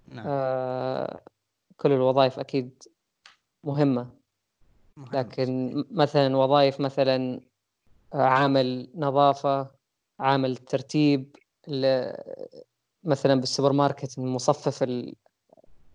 نعم. 0.09 0.25
آه 0.29 1.21
كل 1.77 1.93
الوظائف 1.93 2.39
أكيد 2.39 2.83
مهمة. 3.65 4.11
لكن 5.13 5.85
مثلا 5.91 6.37
وظائف 6.37 6.81
مثلا 6.81 7.41
عامل 8.13 8.91
نظافة 8.95 9.71
عامل 10.21 10.57
ترتيب 10.57 11.37
مثلا 13.05 13.35
بالسوبر 13.35 13.73
ماركت 13.73 14.19
مصفف 14.19 14.87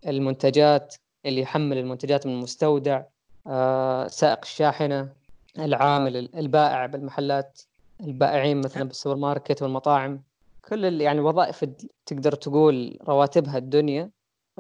المنتجات 0.08 0.96
اللي 1.26 1.42
يحمل 1.42 1.78
المنتجات 1.78 2.28
من 2.28 2.34
المستودع. 2.34 3.04
آه، 3.48 4.08
سائق 4.08 4.40
الشاحنة. 4.44 5.23
العامل 5.60 6.18
البائع 6.36 6.86
بالمحلات 6.86 7.62
البائعين 8.02 8.62
مثلا 8.62 8.84
بالسوبر 8.84 9.16
ماركت 9.16 9.62
والمطاعم 9.62 10.24
كل 10.70 11.02
يعني 11.02 11.20
الوظائف 11.20 11.66
تقدر 12.06 12.32
تقول 12.32 13.00
رواتبها 13.02 13.58
الدنيا 13.58 14.12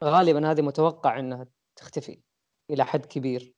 غالبا 0.01 0.51
هذه 0.51 0.61
متوقع 0.61 1.19
إنها 1.19 1.47
تختفي 1.75 2.19
إلى 2.69 2.85
حد 2.85 3.05
كبير. 3.05 3.53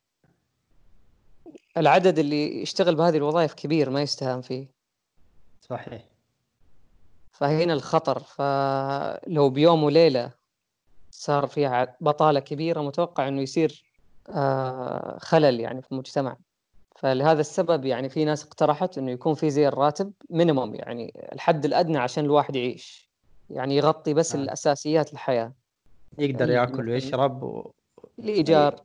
العدد 1.77 2.19
اللي 2.19 2.61
يشتغل 2.61 2.95
بهذه 2.95 3.17
الوظائف 3.17 3.53
كبير 3.53 3.89
ما 3.89 4.01
يستهان 4.01 4.41
فيه. 4.41 4.67
صحيح. 5.61 6.03
فهنا 7.31 7.73
الخطر. 7.73 8.19
فلو 8.19 9.49
بيوم 9.49 9.83
وليلة 9.83 10.31
صار 11.11 11.47
فيها 11.47 11.97
بطالة 12.01 12.39
كبيرة 12.39 12.81
متوقع 12.81 13.27
أنه 13.27 13.41
يصير 13.41 13.85
آه، 14.29 15.17
خلل 15.19 15.59
يعني 15.59 15.81
في 15.81 15.91
المجتمع. 15.91 16.37
فلهذا 16.95 17.41
السبب 17.41 17.85
يعني 17.85 18.09
في 18.09 18.25
ناس 18.25 18.45
اقترحت 18.45 18.97
إنه 18.97 19.11
يكون 19.11 19.33
في 19.33 19.49
زي 19.49 19.67
الراتب 19.67 20.11
مينيموم 20.29 20.75
يعني 20.75 21.13
الحد 21.33 21.65
الأدنى 21.65 21.97
عشان 21.97 22.25
الواحد 22.25 22.55
يعيش. 22.55 23.09
يعني 23.49 23.77
يغطي 23.77 24.13
بس 24.13 24.35
آه. 24.35 24.39
الأساسيات 24.39 25.13
الحياة. 25.13 25.53
يقدر 26.17 26.49
ياكل 26.49 26.89
ويشرب 26.89 27.43
و... 27.43 27.71
الإيجار 28.19 28.75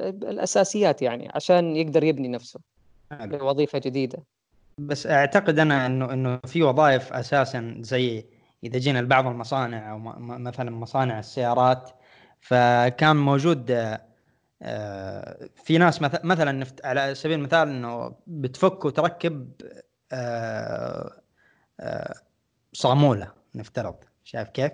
الأساسيات 0.00 1.02
يعني 1.02 1.30
عشان 1.34 1.76
يقدر 1.76 2.04
يبني 2.04 2.28
نفسه 2.28 2.60
لوظيفه 3.12 3.78
جديدة. 3.78 4.18
بس 4.78 5.06
أعتقد 5.06 5.58
أنا 5.58 5.86
إنه 5.86 6.12
إنه 6.12 6.40
في 6.46 6.62
وظائف 6.62 7.12
أساسا 7.12 7.76
زي 7.80 8.24
إذا 8.64 8.78
جينا 8.78 8.98
لبعض 8.98 9.26
المصانع 9.26 9.92
أو 9.92 9.98
مثلا 10.18 10.70
مصانع 10.70 11.18
السيارات 11.18 11.90
فكان 12.40 13.16
موجود 13.16 13.98
في 15.54 15.78
ناس 15.78 16.02
مثلا 16.02 16.52
نفت 16.52 16.84
على 16.84 17.14
سبيل 17.14 17.38
المثال 17.38 17.68
إنه 17.68 18.16
بتفك 18.26 18.84
وتركب 18.84 19.52
آه، 20.12 21.22
آه، 21.80 22.14
صامولة 22.72 23.32
نفترض 23.54 23.96
شايف 24.24 24.48
كيف؟ 24.48 24.72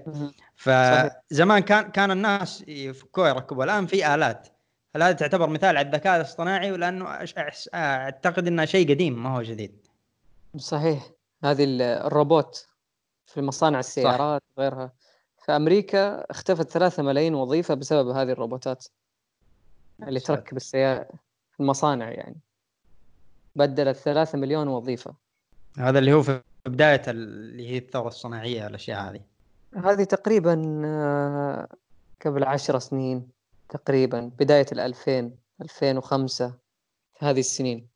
فزمان 0.55 1.59
كان 1.59 1.91
كان 1.91 2.11
الناس 2.11 2.65
يفكوها 2.69 3.29
يركبوا 3.29 3.65
الآن 3.65 3.87
في 3.87 4.15
آلات. 4.15 4.49
هل 4.97 5.03
هذه 5.03 5.15
تعتبر 5.15 5.49
مثال 5.49 5.77
على 5.77 5.87
الذكاء 5.87 6.17
الاصطناعي 6.17 6.73
ولأنه 6.73 7.27
أعتقد 7.75 8.47
إنه 8.47 8.65
شيء 8.65 8.91
قديم 8.91 9.23
ما 9.23 9.37
هو 9.37 9.43
جديد. 9.43 9.87
صحيح. 10.57 11.11
هذه 11.45 11.65
الروبوت 11.81 12.67
في 13.27 13.43
مصانع 13.43 13.79
السيارات 13.79 14.43
صح. 14.43 14.59
وغيرها. 14.59 14.93
في 15.45 15.53
أمريكا 15.53 16.31
اختفت 16.31 16.71
ثلاثة 16.71 17.03
ملايين 17.03 17.35
وظيفة 17.35 17.75
بسبب 17.75 18.09
هذه 18.09 18.31
الروبوتات. 18.31 18.87
اللي 20.03 20.21
تركب 20.21 20.57
السيارة 20.57 21.09
في 21.53 21.61
المصانع 21.61 22.11
يعني. 22.11 22.37
بدلت 23.57 23.97
ثلاثة 23.97 24.39
مليون 24.39 24.69
وظيفة. 24.69 25.15
هذا 25.79 25.99
اللي 25.99 26.13
هو 26.13 26.23
في 26.23 26.41
بداية 26.67 27.03
اللي 27.09 27.69
هي 27.69 27.79
الثورة 27.79 28.09
الصناعية 28.09 28.67
الأشياء 28.67 29.11
هذه. 29.11 29.21
هذه 29.75 30.05
تقريبا 30.05 30.83
آه، 30.85 31.69
قبل 32.27 32.45
عشر 32.45 32.79
سنين 32.79 33.29
تقريبا 33.69 34.31
بداية 34.39 34.67
الألفين 34.73 35.37
ألفين 35.63 35.99
وخمسة 35.99 36.55
هذه 37.19 37.41
السنين. 37.41 37.89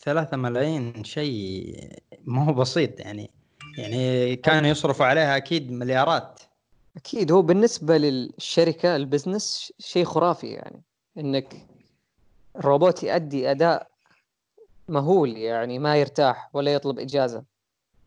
ثلاثة 0.00 0.36
ملايين 0.36 1.04
شيء 1.04 1.88
ما 2.24 2.44
هو 2.44 2.52
بسيط 2.52 3.00
يعني. 3.00 3.30
يعني 3.78 4.36
كانوا 4.36 4.70
يصرفوا 4.70 5.06
عليها 5.06 5.36
أكيد 5.36 5.70
مليارات. 5.72 6.40
أكيد. 6.96 7.32
هو 7.32 7.42
بالنسبة 7.42 7.96
للشركة 7.96 8.96
البزنس 8.96 9.72
شيء 9.78 10.04
خرافي 10.04 10.46
يعني. 10.46 10.82
إنك 11.18 11.66
الروبوت 12.56 13.02
يؤدي 13.02 13.50
أداء 13.50 13.90
مهول 14.88 15.36
يعني 15.36 15.78
ما 15.78 15.96
يرتاح 15.96 16.50
ولا 16.52 16.74
يطلب 16.74 16.98
إجازة. 16.98 17.44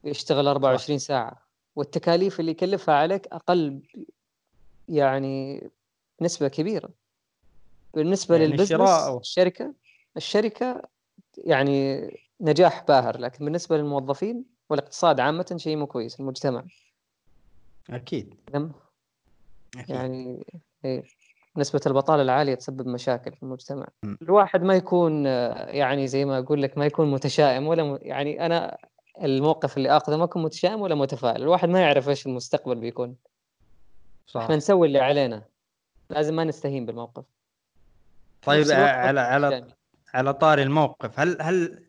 يشتغل 0.04 0.48
24 0.48 1.00
ساعة. 1.00 1.48
والتكاليف 1.76 2.40
اللي 2.40 2.52
يكلفها 2.52 2.96
عليك 2.96 3.28
أقل 3.28 3.82
يعني 4.90 5.70
نسبة 6.22 6.48
كبيرة. 6.48 6.90
بالنسبة 7.94 8.36
يعني 8.36 8.48
للبزنس 8.48 8.70
شراء 8.70 9.18
الشركة 9.18 9.74
الشركة 10.18 10.82
يعني 11.38 12.10
نجاح 12.42 12.84
باهر 12.88 13.20
لكن 13.20 13.46
بالنسبة 13.46 13.78
للموظفين 13.78 14.46
والإقتصاد 14.70 15.20
عامة 15.20 15.56
شيء 15.58 15.78
مو 15.78 15.88
كويس 15.88 16.20
المجتمع. 16.20 16.64
أكيد 17.90 18.36
نعم. 18.54 18.72
يعني 19.88 20.46
إيه. 20.86 21.04
نسبة 21.58 21.82
البطالة 21.88 22.22
العالية 22.22 22.56
تسبب 22.56 22.88
مشاكل 22.88 23.32
في 23.32 23.44
المجتمع 23.44 23.88
م. 24.04 24.16
الواحد 24.22 24.64
ما 24.64 24.76
يكون 24.76 25.26
يعني 25.26 26.08
زي 26.08 26.26
ما 26.26 26.38
أقول 26.38 26.62
لك 26.62 26.78
ما 26.78 26.86
يكون 26.86 27.12
متشائم 27.12 27.68
ولا 27.68 27.84
م... 27.84 28.00
يعني 28.02 28.46
أنا 28.46 28.78
الموقف 29.24 29.78
اللي 29.78 29.98
آخذه 29.98 30.18
ما 30.18 30.24
أكون 30.24 30.44
متشائم 30.44 30.82
ولا 30.82 30.96
متفائل 30.96 31.42
الواحد 31.42 31.70
ما 31.70 31.82
يعرف 31.82 32.10
إيش 32.10 32.28
المستقبل 32.28 32.76
بيكون 32.76 33.16
صح. 34.28 34.42
إحنا 34.42 34.56
نسوي 34.56 34.88
اللي 34.88 35.00
علينا 35.00 35.44
لازم 36.10 36.36
ما 36.36 36.44
نستهين 36.44 36.86
بالموقف 36.86 37.26
طيب 38.42 38.72
على 38.72 39.20
على 39.20 39.68
على 40.14 40.34
طاري 40.34 40.64
الموقف 40.64 41.20
هل 41.20 41.38
هل 41.42 41.84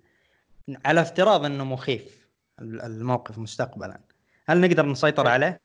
على 0.85 1.01
افتراض 1.01 1.45
إنه 1.45 1.65
مخيف 1.65 2.29
الموقف 2.61 3.39
مستقبلا 3.39 4.01
هل 4.49 4.61
نقدر 4.61 4.87
نسيطر 4.87 5.27
إيه. 5.27 5.33
عليه؟ 5.33 5.61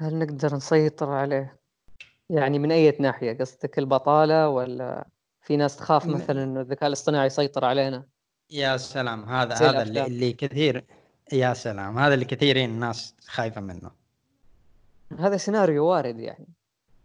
هل 0.00 0.18
نقدر 0.18 0.56
نسيطر 0.56 1.10
عليه؟ 1.10 1.56
يعني 2.30 2.58
من 2.58 2.72
أي 2.72 2.96
ناحية؟ 3.00 3.38
قصدك 3.38 3.78
البطالة 3.78 4.48
ولا 4.48 5.06
في 5.42 5.56
ناس 5.56 5.76
تخاف 5.76 6.06
مثلا 6.06 6.44
إنه 6.44 6.60
الذكاء 6.60 6.86
الاصطناعي 6.86 7.26
يسيطر 7.26 7.64
علينا؟ 7.64 8.04
يا 8.50 8.76
سلام 8.76 9.24
هذا 9.24 9.54
هذا 9.54 9.82
اللي, 9.82 10.06
اللي 10.06 10.32
كثير 10.32 10.84
يا 11.32 11.54
سلام 11.54 11.98
هذا 11.98 12.14
اللي 12.14 12.24
كثيرين 12.24 12.70
الناس 12.70 13.14
خايفة 13.26 13.60
منه. 13.60 13.90
هذا 15.18 15.36
سيناريو 15.36 15.86
وارد 15.86 16.18
يعني. 16.18 16.48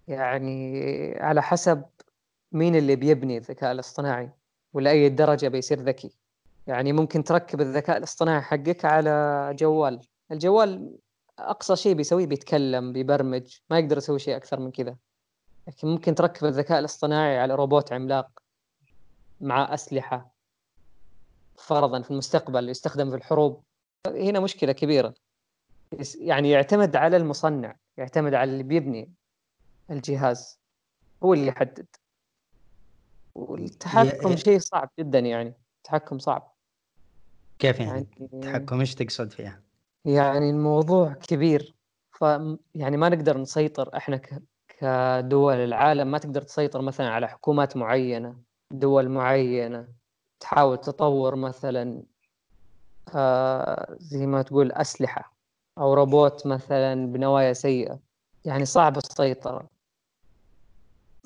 يعني 0.08 1.18
على 1.20 1.42
حسب 1.42 1.84
مين 2.52 2.76
اللي 2.76 2.96
بيبني 2.96 3.38
الذكاء 3.38 3.72
الاصطناعي 3.72 4.30
ولأي 4.74 5.10
درجة 5.10 5.48
بيصير 5.48 5.80
ذكي. 5.80 6.12
يعني 6.68 6.94
ممكن 6.94 7.24
تركب 7.24 7.62
الذكاء 7.62 7.98
الاصطناعي 7.98 8.42
حقك 8.42 8.86
على 8.86 9.56
جوال. 9.60 10.02
الجوال 10.32 10.98
أقصى 11.40 11.76
شيء 11.76 11.94
بيسويه 11.94 12.26
بيتكلم 12.26 12.94
بيبرمج 12.94 13.58
ما 13.70 13.80
يقدر 13.80 13.98
يسوي 13.98 14.20
شيء 14.20 14.36
أكثر 14.36 14.60
من 14.60 14.72
كذا. 14.72 14.96
لكن 15.68 15.88
ممكن 15.88 16.16
تركب 16.16 16.46
الذكاء 16.48 16.80
الاصطناعي 16.80 17.40
على 17.40 17.56
روبوت 17.56 17.94
عملاق 17.94 18.40
مع 19.42 19.74
أسلحة 19.74 20.36
فرضا 21.58 22.02
في 22.02 22.12
المستقبل 22.12 22.70
يستخدم 22.70 23.10
في 23.10 23.16
الحروب. 23.16 23.64
هنا 24.08 24.40
مشكلة 24.40 24.72
كبيرة. 24.72 25.14
يعني 26.20 26.50
يعتمد 26.50 26.96
على 26.96 27.18
المصنع 27.18 27.76
يعتمد 27.98 28.34
على 28.34 28.52
اللي 28.52 28.64
بيبني 28.64 29.14
الجهاز. 29.92 30.60
هو 31.24 31.34
اللي 31.34 31.48
يحدد. 31.48 31.88
والتحكم 33.36 34.36
شيء 34.36 34.60
صعب 34.60 34.90
جدا 35.00 35.20
يعني. 35.20 35.54
التحكم 35.78 36.20
صعب. 36.20 36.56
كيف 37.60 37.80
يعني, 37.80 37.92
يعني 37.92 38.30
التحكم 38.34 38.80
إيش 38.80 38.96
تقصد 38.96 39.32
فيها؟ 39.32 39.65
يعني 40.06 40.50
الموضوع 40.50 41.14
كبير. 41.14 41.76
ف 42.20 42.22
يعني 42.76 42.98
ما 42.98 43.10
نقدر 43.10 43.38
نسيطر 43.38 43.98
إحنا 43.98 44.18
ك... 44.18 44.44
كدول 44.68 45.56
العالم 45.56 46.12
ما 46.12 46.18
تقدر 46.18 46.42
تسيطر 46.42 46.82
مثلا 46.82 47.10
على 47.10 47.28
حكومات 47.28 47.78
معينة 47.78 48.38
دول 48.72 49.10
معينة 49.10 49.88
تحاول 50.40 50.78
تطور 50.78 51.36
مثلا 51.36 52.04
آه 53.16 53.96
زي 54.00 54.26
ما 54.28 54.42
تقول 54.42 54.72
أسلحة 54.72 55.36
أو 55.78 55.94
روبوت 55.94 56.48
مثلا 56.48 57.12
بنوايا 57.12 57.54
سيئة. 57.54 58.00
يعني 58.46 58.66
صعب 58.66 58.98
السيطرة. 58.98 59.70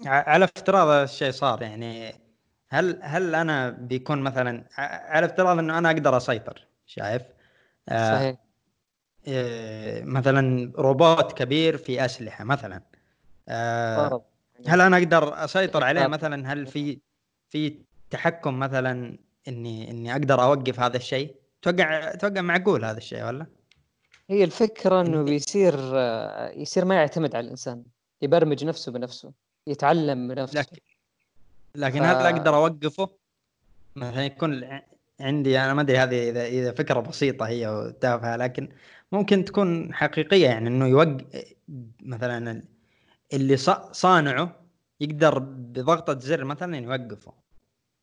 على 0.05 0.45
افتراض 0.45 0.87
الشيء 0.87 1.31
صار 1.31 1.61
يعني 1.61 2.13
هل 2.69 2.99
هل 3.03 3.35
أنا 3.35 3.69
بيكون 3.69 4.21
مثلا 4.21 4.65
على 4.77 5.25
افتراض 5.25 5.59
إنه 5.59 5.77
أنا 5.77 5.91
أقدر 5.91 6.17
أسيطر 6.17 6.67
شايف؟ 6.85 7.21
آه 7.89 8.13
صحيح. 8.13 8.48
مثلا 10.03 10.71
روبوت 10.75 11.33
كبير 11.33 11.77
في 11.77 12.05
أسلحة 12.05 12.43
مثلا. 12.43 12.81
آه 13.47 14.25
هل 14.67 14.81
أنا 14.81 14.97
أقدر 14.97 15.43
أسيطر 15.43 15.83
عليه 15.83 16.07
مثلا؟ 16.07 16.53
هل 16.53 16.67
في 16.67 16.99
في 17.49 17.79
تحكم 18.09 18.59
مثلا 18.59 19.17
إني 19.47 19.91
إني 19.91 20.11
أقدر 20.11 20.43
أوقف 20.43 20.79
هذا 20.79 20.97
الشيء؟ 20.97 21.35
توقع 21.61 22.15
توقع 22.15 22.41
معقول 22.41 22.85
هذا 22.85 22.97
الشيء 22.97 23.23
ولا؟ 23.25 23.45
هي 24.29 24.43
الفكرة 24.43 25.01
إنه 25.01 25.23
بيصير 25.23 25.73
يصير 26.55 26.85
ما 26.85 26.95
يعتمد 26.95 27.35
على 27.35 27.45
الإنسان. 27.45 27.83
يبرمج 28.21 28.65
نفسه 28.65 28.91
بنفسه. 28.91 29.31
يتعلم 29.67 30.27
بنفسه. 30.27 30.59
لكن 30.59 30.77
لكن 31.75 31.99
ف... 31.99 32.03
هل 32.03 32.35
أقدر 32.35 32.55
أوقفه؟ 32.55 33.09
مثلا 33.95 34.25
يكون 34.25 34.81
عندي 35.19 35.59
أنا 35.59 35.73
ما 35.73 35.81
أدري 35.81 35.97
هذه 35.97 36.29
إذا 36.29 36.45
إذا 36.45 36.71
فكرة 36.71 36.99
بسيطة 36.99 37.47
هي 37.47 37.67
وتافهه 37.67 38.35
لكن 38.35 38.69
ممكن 39.11 39.45
تكون 39.45 39.93
حقيقية 39.93 40.45
يعني 40.45 40.67
إنه 40.67 40.87
يوقف 40.87 41.55
مثلا 42.01 42.63
اللي 43.33 43.57
صانعه 43.91 44.55
يقدر 44.99 45.39
بضغطة 45.39 46.19
زر 46.19 46.45
مثلا 46.45 46.77
يوقفه. 46.77 47.33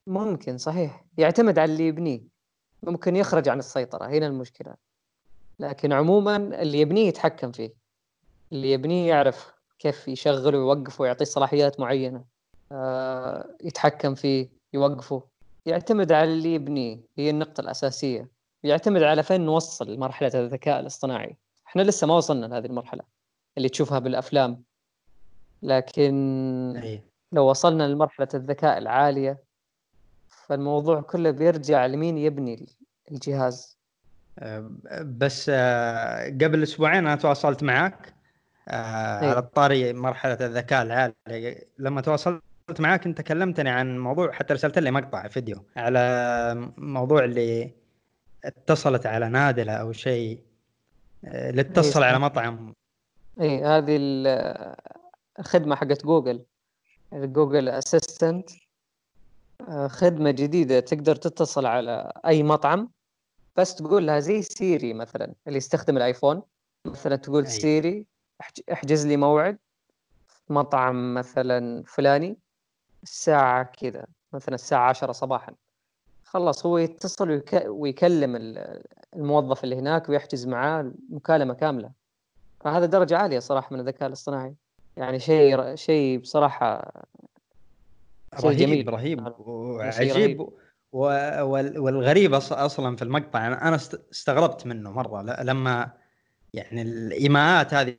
ممكن 0.06 0.58
صحيح. 0.58 1.04
يعتمد 1.18 1.58
على 1.58 1.72
اللي 1.72 1.86
يبنيه. 1.86 2.20
ممكن 2.82 3.16
يخرج 3.16 3.48
عن 3.48 3.58
السيطرة 3.58 4.06
هنا 4.06 4.26
المشكلة. 4.26 4.74
لكن 5.58 5.92
عموما 5.92 6.36
اللي 6.36 6.80
يبنيه 6.80 7.08
يتحكم 7.08 7.52
فيه. 7.52 7.74
اللي 8.52 8.72
يبنيه 8.72 9.08
يعرف 9.08 9.52
كيف 9.78 10.08
يشغله 10.08 10.58
ويوقفه 10.58 11.02
ويعطيه 11.02 11.24
صلاحيات 11.24 11.80
معينة. 11.80 12.24
آه 12.72 13.56
يتحكم 13.64 14.14
فيه 14.14 14.48
يوقفه. 14.72 15.22
يعتمد 15.66 16.12
على 16.12 16.32
اللي 16.32 16.54
يبنيه 16.54 17.00
هي 17.18 17.30
النقطة 17.30 17.60
الأساسية. 17.60 18.28
يعتمد 18.62 19.02
على 19.02 19.22
فين 19.22 19.40
نوصل 19.40 19.98
مرحلة 19.98 20.30
الذكاء 20.34 20.80
الاصطناعي. 20.80 21.36
إحنا 21.66 21.82
لسه 21.82 22.06
ما 22.06 22.14
وصلنا 22.14 22.46
لهذه 22.46 22.66
المرحلة 22.66 23.02
اللي 23.56 23.68
تشوفها 23.68 23.98
بالأفلام. 23.98 24.62
لكن 25.62 26.76
أيه. 26.82 27.04
لو 27.32 27.50
وصلنا 27.50 27.88
لمرحلة 27.88 28.28
الذكاء 28.34 28.78
العالية 28.78 29.38
فالموضوع 30.28 31.00
كله 31.00 31.30
بيرجع 31.30 31.86
لمين 31.86 32.18
يبني 32.18 32.66
الجهاز. 33.10 33.76
بس 35.02 35.50
آه، 35.54 36.28
قبل 36.28 36.62
أسبوعين 36.62 37.06
أنا 37.06 37.16
تواصلت 37.16 37.62
معك 37.62 38.14
آه، 38.68 39.20
أيه. 39.20 39.28
على 39.28 39.38
الطاري 39.38 39.92
مرحلة 39.92 40.38
الذكاء 40.40 40.82
العالي 40.82 41.66
لما 41.78 42.00
تواصلت 42.00 42.42
معك 42.78 43.06
انت 43.06 43.20
كلمتني 43.20 43.70
عن 43.70 43.98
موضوع 43.98 44.32
حتى 44.32 44.54
رسلت 44.54 44.78
لي 44.78 44.90
مقطع 44.90 45.28
فيديو 45.28 45.64
على 45.76 46.72
موضوع 46.76 47.24
اللي 47.24 47.70
اتصلت 48.44 49.06
على 49.06 49.28
نادلة 49.28 49.72
أو 49.72 49.92
شيء 49.92 50.40
آه، 51.24 51.50
اللي 51.50 51.60
اتصل 51.60 52.02
أيه. 52.02 52.10
على 52.10 52.18
مطعم 52.18 52.74
اي 53.40 53.64
هذه 53.64 53.96
الخدمه 55.38 55.76
حقت 55.76 56.04
جوجل 56.04 56.44
جوجل 57.12 57.68
assistant 57.68 58.50
خدمة 59.86 60.30
جديدة 60.30 60.80
تقدر 60.80 61.16
تتصل 61.16 61.66
على 61.66 62.12
أي 62.26 62.42
مطعم 62.42 62.90
بس 63.56 63.74
تقول 63.74 64.06
لها 64.06 64.20
زي 64.20 64.42
سيري 64.42 64.94
مثلا 64.94 65.34
اللي 65.46 65.58
يستخدم 65.58 65.96
الآيفون 65.96 66.42
مثلا 66.84 67.16
تقول 67.16 67.44
أي. 67.44 67.50
سيري 67.50 68.06
احجز 68.72 69.06
لي 69.06 69.16
موعد 69.16 69.58
في 70.26 70.52
مطعم 70.52 71.14
مثلا 71.14 71.82
فلاني 71.86 72.38
الساعة 73.06 73.62
كذا 73.62 74.06
مثلا 74.32 74.54
الساعة 74.54 74.88
عشرة 74.88 75.12
صباحا. 75.12 75.52
خلص 76.24 76.66
هو 76.66 76.78
يتصل 76.78 77.30
ويك... 77.30 77.62
ويكلم 77.66 78.56
الموظف 79.16 79.64
اللي 79.64 79.76
هناك 79.76 80.08
ويحجز 80.08 80.46
معاه 80.46 80.92
مكالمة 81.10 81.54
كاملة. 81.54 81.90
فهذا 82.60 82.86
درجة 82.86 83.16
عالية 83.18 83.38
صراحة 83.38 83.74
من 83.74 83.80
الذكاء 83.80 84.08
الاصطناعي. 84.08 84.54
يعني 84.96 85.18
شيء 85.18 85.74
شيء 85.74 86.18
بصراحة 86.18 86.92
شيء 88.40 88.50
رهيب 88.50 88.58
جميل. 88.58 88.92
رهيب 88.92 89.32
وعجيب 89.38 90.48
والغريب 90.92 92.34
أصلا 92.34 92.96
في 92.96 93.02
المقطع 93.02 93.46
أنا 93.46 93.76
استغربت 94.12 94.66
منه 94.66 94.90
مرة 94.90 95.42
لما 95.42 95.92
يعني 96.54 96.82
الإيماءات 96.82 97.74
هذه 97.74 97.96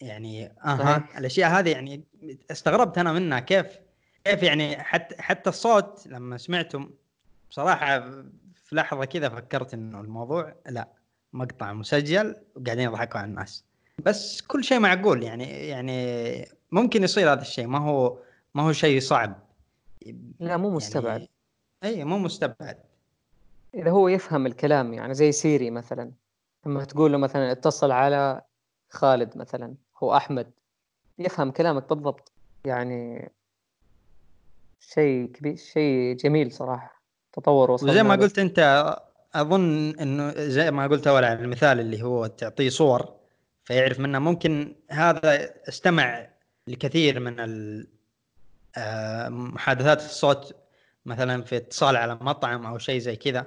يعني 0.00 0.52
أها 0.64 1.08
الأشياء 1.18 1.50
هذه 1.50 1.70
يعني 1.70 2.04
استغربت 2.50 2.98
أنا 2.98 3.12
منها 3.12 3.40
كيف 3.40 3.81
كيف 4.24 4.42
يعني 4.42 4.82
حتى 4.82 5.22
حتى 5.22 5.50
الصوت 5.50 6.06
لما 6.06 6.36
سمعته 6.36 6.90
بصراحة 7.50 8.00
في 8.54 8.76
لحظة 8.76 9.04
كذا 9.04 9.28
فكرت 9.28 9.74
إنه 9.74 10.00
الموضوع 10.00 10.54
لا 10.66 10.88
مقطع 11.32 11.72
مسجل 11.72 12.36
وقاعدين 12.54 12.84
يضحكوا 12.84 13.20
على 13.20 13.28
الناس. 13.28 13.64
بس 13.98 14.40
كل 14.40 14.64
شيء 14.64 14.80
معقول 14.80 15.22
يعني 15.22 15.44
يعني 15.68 16.48
ممكن 16.72 17.02
يصير 17.02 17.32
هذا 17.32 17.40
الشيء 17.40 17.66
ما 17.66 17.78
هو 17.78 18.18
ما 18.54 18.62
هو 18.62 18.72
شيء 18.72 19.00
صعب. 19.00 19.38
لا 20.40 20.56
مو 20.56 20.70
مستبعد. 20.70 21.20
يعني 21.20 21.28
اي 21.84 22.04
مو 22.04 22.18
مستبعد. 22.18 22.78
إذا 23.74 23.90
هو 23.90 24.08
يفهم 24.08 24.46
الكلام 24.46 24.94
يعني 24.94 25.14
زي 25.14 25.32
سيري 25.32 25.70
مثلا 25.70 26.12
لما 26.66 26.84
تقول 26.84 27.12
له 27.12 27.18
مثلا 27.18 27.52
اتصل 27.52 27.90
على 27.90 28.42
خالد 28.90 29.38
مثلا 29.38 29.74
هو 30.02 30.16
أحمد 30.16 30.50
يفهم 31.18 31.50
كلامك 31.50 31.88
بالضبط. 31.88 32.32
يعني 32.64 33.30
شيء 34.94 35.26
كبير 35.26 35.56
شيء 35.56 36.16
جميل 36.16 36.52
صراحة 36.52 37.02
تطور 37.32 37.70
وصلنا 37.70 37.92
وزي 37.92 38.02
ما 38.02 38.14
قلت 38.14 38.38
أنت 38.38 38.94
أظن 39.34 39.90
إنه 40.00 40.32
زي 40.36 40.70
ما 40.70 40.86
قلت 40.86 41.06
أول 41.06 41.24
على 41.24 41.38
المثال 41.38 41.80
اللي 41.80 42.02
هو 42.02 42.26
تعطيه 42.26 42.68
صور 42.68 43.12
فيعرف 43.64 44.00
منها 44.00 44.20
ممكن 44.20 44.74
هذا 44.90 45.50
استمع 45.68 46.28
لكثير 46.66 47.20
من 47.20 47.36
آه، 48.76 49.28
محادثات 49.28 49.98
الصوت 49.98 50.54
مثلا 51.06 51.42
في 51.42 51.56
اتصال 51.56 51.96
على 51.96 52.18
مطعم 52.20 52.66
أو 52.66 52.78
شيء 52.78 52.98
زي 52.98 53.16
كذا. 53.16 53.46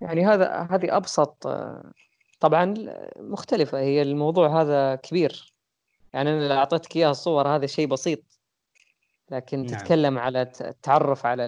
يعني 0.00 0.26
هذا 0.26 0.68
هذه 0.70 0.96
أبسط 0.96 1.48
طبعا 2.40 2.74
مختلفة 3.16 3.78
هي 3.78 4.02
الموضوع 4.02 4.62
هذا 4.62 4.94
كبير. 4.94 5.52
يعني 6.12 6.30
أنا 6.30 6.38
اللي 6.38 6.54
أعطيتك 6.54 6.96
إياها 6.96 7.10
الصور 7.10 7.48
هذا 7.48 7.66
شيء 7.66 7.86
بسيط. 7.86 8.41
لكن 9.32 9.58
نعم. 9.58 9.66
تتكلم 9.66 10.18
على 10.18 10.42
التعرف 10.60 11.26
على 11.26 11.44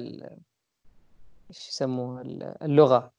إيش 1.51 1.69
يسموه؟ 1.69 2.21
اللغة. 2.63 3.13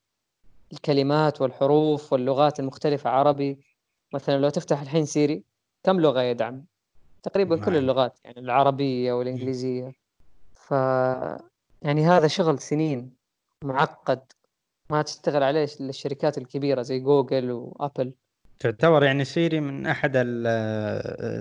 الكلمات 0.73 1.41
والحروف 1.41 2.13
واللغات 2.13 2.59
المختلفة 2.59 3.09
عربي 3.09 3.59
مثلا 4.13 4.37
لو 4.37 4.49
تفتح 4.49 4.81
الحين 4.81 5.05
سيري 5.05 5.43
كم 5.83 5.99
لغة 5.99 6.21
يدعم؟ 6.21 6.65
تقريبا 7.23 7.65
كل 7.65 7.77
اللغات 7.77 8.19
يعني 8.23 8.39
العربية 8.39 9.13
والإنجليزية. 9.13 9.91
ف 10.53 10.71
يعني 11.81 12.05
هذا 12.05 12.27
شغل 12.27 12.59
سنين 12.59 13.15
معقد. 13.63 14.21
ما 14.89 15.01
تشتغل 15.01 15.43
عليه 15.43 15.67
الشركات 15.79 16.37
الكبيرة 16.37 16.81
زي 16.81 16.99
جوجل 16.99 17.51
وأبل. 17.51 18.13
تعتبر 18.59 19.03
يعني 19.03 19.25
سيري 19.25 19.59
من 19.59 19.87
أحد 19.87 20.11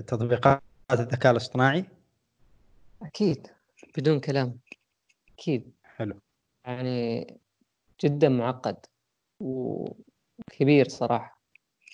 تطبيقات 0.07 0.61
الذكاء 0.91 1.31
الاصطناعي؟ 1.31 1.85
أكيد. 3.05 3.47
بدون 3.97 4.19
كلام. 4.19 4.59
أكيد. 5.33 5.71
حلو. 5.83 6.19
يعني 6.65 7.27
جدا 8.03 8.29
معقد 8.29 8.77
وكبير 9.39 10.87
صراحة. 10.87 11.41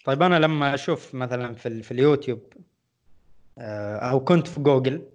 طيب 0.05 0.23
أنا 0.23 0.39
لما 0.39 0.73
أشوف 0.73 1.15
مثلا 1.15 1.55
في, 1.55 1.83
في 1.83 1.91
اليوتيوب 1.91 2.53
آه، 3.57 3.97
أو 3.97 4.23
كنت 4.23 4.47
في 4.47 4.59
جوجل 4.59 5.07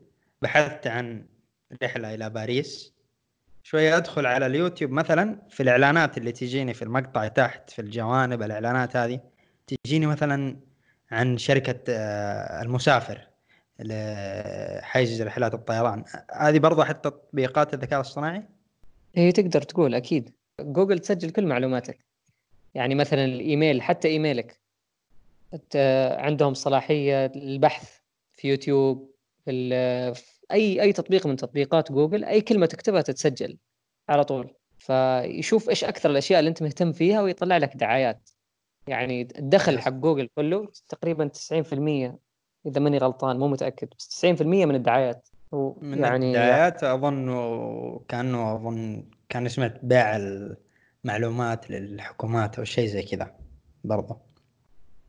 بحثت 0.43 0.87
عن 0.87 1.27
رحلة 1.83 2.15
إلى 2.15 2.31
باريس 2.31 2.95
شوية 3.63 3.97
أدخل 3.97 4.27
على 4.27 4.47
اليوتيوب 4.47 4.91
مثلا 4.91 5.43
في 5.51 5.63
الإعلانات 5.63 6.19
اللي 6.19 6.33
تجيني 6.33 6.75
في 6.75 6.83
المقطع 6.83 7.29
تحت 7.29 7.71
في 7.71 7.79
الجوانب 7.79 8.43
الإعلانات 8.43 8.97
هذه 8.97 9.21
تجيني 9.85 10.07
مثلا 10.07 10.57
عن 11.11 11.39
شركة 11.39 11.81
آه، 11.89 12.63
المسافر. 12.63 13.26
لحجز 13.79 15.23
رحلات 15.23 15.55
الطيران. 15.55 16.05
هذه 16.33 16.59
برضه 16.59 16.85
حتى 16.85 17.11
تطبيقات 17.11 17.75
الذكاء 17.75 18.01
الاصطناعي؟ 18.01 18.43
هي 19.15 19.33
تقدر 19.33 19.63
تقول 19.63 19.95
أكيد. 19.95 20.35
جوجل 20.61 20.99
تسجل 20.99 21.31
كل 21.31 21.47
معلوماتك. 21.47 21.99
يعني 22.75 22.95
مثلا 22.95 23.25
الإيميل 23.25 23.83
حتى 23.83 24.09
إيميلك. 24.09 24.61
عندهم 26.19 26.55
صلاحية 26.55 27.27
للبحث 27.27 27.99
في 28.33 28.49
يوتيوب 28.49 29.11
في, 29.45 29.71
في 30.15 30.41
أي 30.53 30.83
أي 30.83 30.93
تطبيق 30.93 31.27
من 31.27 31.37
تطبيقات 31.37 31.93
جوجل 31.93 32.25
أي 32.25 32.41
كلمة 32.41 32.67
تكتبها 32.67 33.03
تتسجل 33.03 33.59
على 34.09 34.25
طول. 34.25 34.55
فيشوف 34.79 35.69
إيش 35.69 35.85
أكثر 35.85 36.11
الأشياء 36.11 36.39
اللي 36.39 36.49
أنت 36.49 36.63
مهتم 36.63 36.93
فيها 36.93 37.23
ويطلع 37.23 37.57
لك 37.57 37.77
دعايات. 37.77 38.31
يعني 38.89 39.29
الدخل 39.39 39.79
حق 39.79 39.93
جوجل 39.93 40.29
كله 40.35 40.73
تقريبا 40.89 41.29
90% 41.29 42.26
إذا 42.67 42.81
ماني 42.81 42.99
غلطان 42.99 43.39
مو 43.39 43.49
متأكد 43.49 43.89
بس 43.99 44.25
90% 44.25 44.43
من 44.43 44.75
الدعايات. 44.75 45.29
من 45.53 45.99
يعني 45.99 46.27
الدعايات 46.27 46.85
أظن 46.85 47.27
كأنه 48.09 48.55
أظن 48.55 49.05
كان 49.29 49.49
سمعت 49.49 49.85
بيع 49.85 50.17
المعلومات 51.05 51.71
للحكومات 51.71 52.59
أو 52.59 52.65
شيء 52.65 52.89
زي 52.89 53.03
كذا 53.03 53.35
برضه 53.85 54.21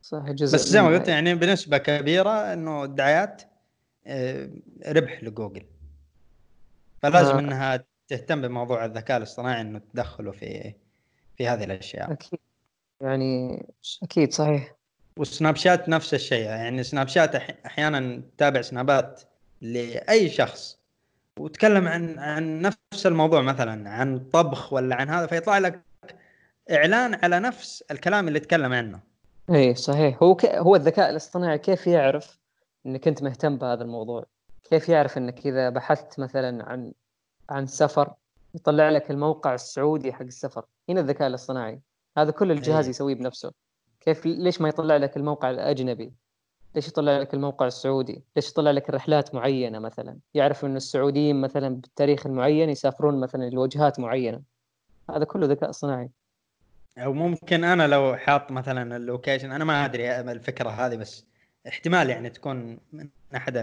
صح 0.01 0.31
جزء 0.31 0.55
بس 0.55 0.67
زي 0.69 0.81
ما 0.81 0.87
قلت 0.87 1.07
يعني 1.07 1.35
بنسبة 1.35 1.77
كبيرة 1.77 2.53
إنه 2.53 2.83
الدعايات 2.83 3.41
آه، 4.07 4.49
ربح 4.87 5.23
لجوجل. 5.23 5.65
فلازم 7.01 7.35
آه. 7.35 7.39
إنها 7.39 7.85
تهتم 8.07 8.41
بموضوع 8.41 8.85
الذكاء 8.85 9.17
الاصطناعي 9.17 9.61
إنه 9.61 9.79
تدخله 9.79 10.31
في 10.31 10.73
في 11.37 11.47
هذه 11.47 11.63
الأشياء. 11.63 12.11
أكيد. 12.11 12.39
يعني 13.01 13.65
أكيد 14.03 14.33
صحيح. 14.33 14.76
وسناب 15.17 15.55
شات 15.55 15.89
نفس 15.89 16.13
الشيء. 16.13 16.45
يعني 16.45 16.83
سناب 16.83 17.07
شات 17.07 17.35
أحيانا 17.35 18.21
تتابع 18.37 18.61
سنابات 18.61 19.21
لأي 19.61 20.29
شخص 20.29 20.77
وتكلم 21.39 21.87
عن 21.87 22.19
عن 22.19 22.61
نفس 22.61 23.05
الموضوع 23.05 23.41
مثلا 23.41 23.89
عن 23.89 24.19
طبخ 24.19 24.73
ولا 24.73 24.95
عن 24.95 25.09
هذا 25.09 25.27
فيطلع 25.27 25.57
لك 25.57 25.81
إعلان 26.71 27.15
على 27.23 27.39
نفس 27.39 27.83
الكلام 27.91 28.27
اللي 28.27 28.39
تكلم 28.39 28.73
عنه. 28.73 28.99
إي 29.49 29.75
صحيح. 29.75 30.23
هو 30.23 30.35
ك... 30.35 30.45
هو 30.45 30.75
الذكاء 30.75 31.09
الاصطناعي 31.09 31.57
كيف 31.57 31.87
يعرف 31.87 32.39
إنك 32.85 33.07
أنت 33.07 33.23
مهتم 33.23 33.57
بهذا 33.57 33.83
الموضوع؟ 33.83 34.25
كيف 34.69 34.89
يعرف 34.89 35.17
إنك 35.17 35.47
إذا 35.47 35.69
بحثت 35.69 36.19
مثلا 36.19 36.69
عن 36.69 36.93
عن 37.49 37.67
سفر 37.67 38.13
يطلع 38.55 38.89
لك 38.89 39.11
الموقع 39.11 39.53
السعودي 39.53 40.13
حق 40.13 40.21
السفر؟ 40.21 40.65
هنا 40.89 41.01
الذكاء 41.01 41.27
الاصطناعي. 41.27 41.79
هذا 42.17 42.31
كل 42.31 42.51
الجهاز. 42.51 42.87
يسويه 42.87 43.15
بنفسه. 43.15 43.51
كيف 44.01 44.25
ليش 44.25 44.61
ما 44.61 44.69
يطلع 44.69 44.97
لك 44.97 45.17
الموقع 45.17 45.49
الأجنبي؟ 45.49 46.13
ليش 46.75 46.87
يطلع 46.87 47.17
لك 47.17 47.33
الموقع 47.33 47.67
السعودي؟ 47.67 48.23
ليش 48.35 48.49
يطلع 48.49 48.71
لك 48.71 48.89
رحلات 48.89 49.35
معينة 49.35 49.79
مثلا؟ 49.79 50.17
يعرف 50.33 50.65
انه 50.65 50.77
السعوديين 50.77 51.41
مثلا 51.41 51.69
بالتاريخ 51.75 52.25
المعين 52.25 52.69
يسافرون 52.69 53.19
مثلا 53.19 53.49
لوجهات 53.49 53.99
معينة. 53.99 54.41
هذا 55.09 55.23
كله 55.23 55.47
ذكاء 55.47 55.71
صناعي. 55.71 56.09
أو 56.97 57.13
ممكن 57.13 57.63
أنا 57.63 57.87
لو 57.87 58.15
حاط 58.15 58.51
مثلا 58.51 58.97
ال 58.97 59.03
location 59.03 59.51
أنا 59.51 59.65
ما 59.65 59.85
أدري 59.85 60.19
الفكرة 60.21 60.69
هذه 60.69 60.95
بس 60.95 61.25
احتمال 61.67 62.09
يعني 62.09 62.29
تكون 62.29 62.79
من 62.93 63.09
أحد 63.35 63.57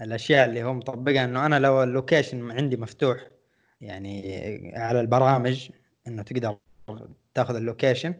الأشياء 0.00 0.48
اللي 0.48 0.64
هو 0.64 0.74
مطبقها 0.74 1.24
إنه 1.24 1.46
أنا 1.46 1.58
لو 1.58 1.82
ال 1.82 1.90
location 1.90 2.50
عندي 2.50 2.76
مفتوح 2.76 3.26
يعني 3.80 4.72
على 4.76 5.00
البرامج 5.00 5.70
إنه 6.06 6.22
تقدر 6.22 6.56
تاخذ 7.34 7.56
ال 7.56 7.62
location 7.62 8.14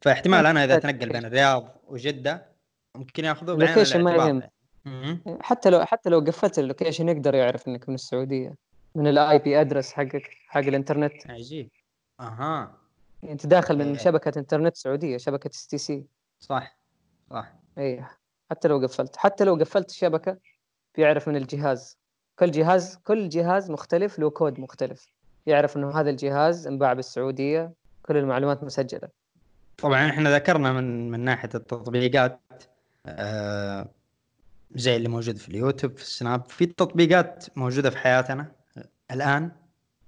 فاحتمال 0.00 0.46
أنا 0.46 0.64
إذا 0.64 0.76
اتنقل 0.76 1.08
بين 1.08 1.24
الرياض 1.24 1.80
وجدة 1.86 2.46
ممكن 2.94 3.24
يأخذوه 3.24 3.54
ال 3.54 3.59
location 3.59 4.02
ما 4.02 4.14
يهم. 4.14 4.42
حتى 5.40 5.70
لو 5.70 5.84
حتى 5.84 6.10
لو 6.10 6.20
قفلت 6.20 6.58
ال 6.58 6.64
location 6.64 7.08
يقدر 7.08 7.34
يعرف 7.34 7.68
إنك 7.68 7.88
من 7.88 7.94
السعودية. 7.94 8.54
من 8.94 9.06
ال 9.06 9.38
IP 9.38 9.60
address 9.60 9.92
حقك 9.92 10.30
حق 10.48 10.60
الإنترنت. 10.60 11.30
عجيب. 11.30 11.70
أها. 12.20 12.78
أنت 13.24 13.46
داخل 13.46 13.78
من 13.78 13.88
إيه. 13.88 13.98
شبكة 13.98 14.38
إنترنت 14.38 14.76
سعودية 14.76 15.16
شبكة 15.16 15.50
STC 15.50 16.06
صح 16.40 16.78
صح. 17.30 17.52
اي 17.78 18.04
حتى 18.50 18.68
لو 18.68 18.78
قفلت. 18.78 19.16
حتى 19.16 19.44
لو 19.44 19.54
قفلت 19.54 19.90
الشبكه 19.90 20.38
بيعرف 20.96 21.28
من 21.28 21.36
الجهاز. 21.36 21.98
كل 22.38 22.50
جهاز 22.50 22.96
كل 22.96 23.28
جهاز 23.28 23.70
مختلف 23.70 24.18
له 24.18 24.30
كود 24.30 24.60
مختلف. 24.60 25.12
يعرف 25.46 25.76
إنه 25.76 26.00
هذا 26.00 26.10
الجهاز 26.10 26.66
انباع 26.66 26.92
بالسعودية 26.92 27.72
كل 28.02 28.16
المعلومات 28.16 28.64
مسجلة. 28.64 29.08
طبعا 29.78 30.10
إحنا 30.10 30.34
ذكرنا 30.34 30.72
من 30.72 31.10
من 31.10 31.20
ناحية 31.20 31.50
التطبيقات 31.54 32.40
آه 33.06 33.88
زي 34.74 34.96
اللي 34.96 35.08
موجود 35.08 35.36
في 35.36 35.48
اليوتيوب 35.48 35.96
في 35.96 36.02
السناب 36.02 36.44
في 36.50 36.66
تطبيقات 36.66 37.46
موجودة 37.56 37.90
في 37.90 37.98
حياتنا 37.98 38.52
الآن 39.10 39.50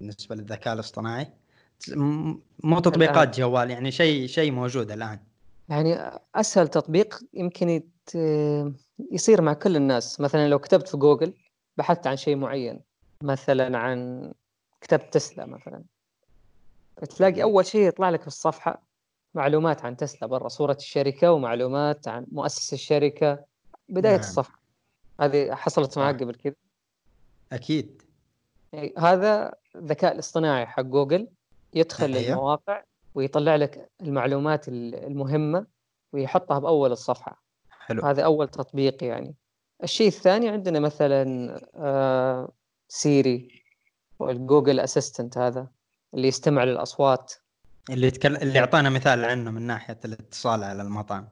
بالنسبة 0.01 0.37
للذكاء 0.37 0.75
الاصطناعي. 0.75 1.33
مو 2.65 2.81
تطبيقات 2.81 3.39
جوال 3.39 3.71
يعني 3.71 3.91
شيء 3.91 4.27
شيء 4.27 4.53
موجود 4.53 4.91
الآن. 4.91 5.19
يعني 5.69 6.11
أسهل 6.35 6.69
تطبيق 6.69 7.21
يمكن 7.35 7.83
يصير 9.13 9.43
مع 9.43 9.53
كل 9.53 9.77
الناس. 9.77 10.21
مثلا 10.21 10.49
لو 10.49 10.59
كتبت 10.59 10.89
في 10.89 10.97
جوجل 10.97 11.35
بحثت 11.77 12.07
عن 12.07 12.17
شيء 12.17 12.37
معين. 12.37 12.81
مثلا 13.23 13.79
عن 13.79 14.33
كتبت 14.81 15.15
تسلا 15.15 15.47
مثلا. 15.47 15.83
تلاقي 17.17 17.43
أول 17.43 17.67
شيء 17.67 17.89
يطلع 17.89 18.11
لك 18.11 18.21
في 18.21 18.27
الصفحة 18.27 18.90
معلومات 19.35 19.85
عن 19.85 19.97
تسلا 19.97 20.29
برا 20.29 20.49
صورة 20.49 20.77
الشركة 20.81 21.33
ومعلومات 21.33 22.09
عن 22.09 22.27
مؤسس 22.33 22.73
الشركة. 22.73 23.45
بداية 23.89 24.13
نعم. 24.13 24.21
الصفحة. 24.21 24.61
هذه 25.21 25.55
حصلت 25.55 25.99
معك 25.99 26.23
قبل 26.23 26.35
كذا؟ 26.35 26.55
أكيد. 27.53 28.03
يعني 28.73 28.95
هذا 28.99 29.55
الذكاء 29.77 30.13
الاصطناعي 30.13 30.67
حق 30.67 30.83
جوجل. 30.83 31.29
يدخل 31.75 32.15
أيوه. 32.15 32.33
المواقع 32.33 32.83
ويطلع 33.15 33.57
لك 33.57 33.91
المعلومات 34.01 34.69
المهمة 34.69 35.67
ويحطها 36.13 36.59
بأول 36.59 36.93
الصفحة. 36.93 37.43
حلو. 37.71 38.03
هذا 38.03 38.23
أول 38.23 38.49
تطبيق 38.49 39.05
يعني. 39.05 39.35
الشيء 39.83 40.09
الثاني 40.09 40.49
عندنا 40.49 40.81
مثلا 40.81 41.57
آه 41.75 42.53
سيري 42.89 43.63
والجوجل 44.19 44.81
assistant 44.81 45.39
هذا 45.39 45.69
اللي 46.15 46.29
يستمع 46.29 46.65
للأصوات. 46.65 47.33
اللي 47.91 48.07
يتكلم 48.07 48.37
اللي 48.37 48.59
اعطانا 48.59 48.91
مثال 48.91 49.25
عنه 49.25 49.51
من 49.51 49.63
ناحية 49.63 49.99
الاتصال 50.05 50.65
على 50.65 50.83
المطعم. 50.83 51.29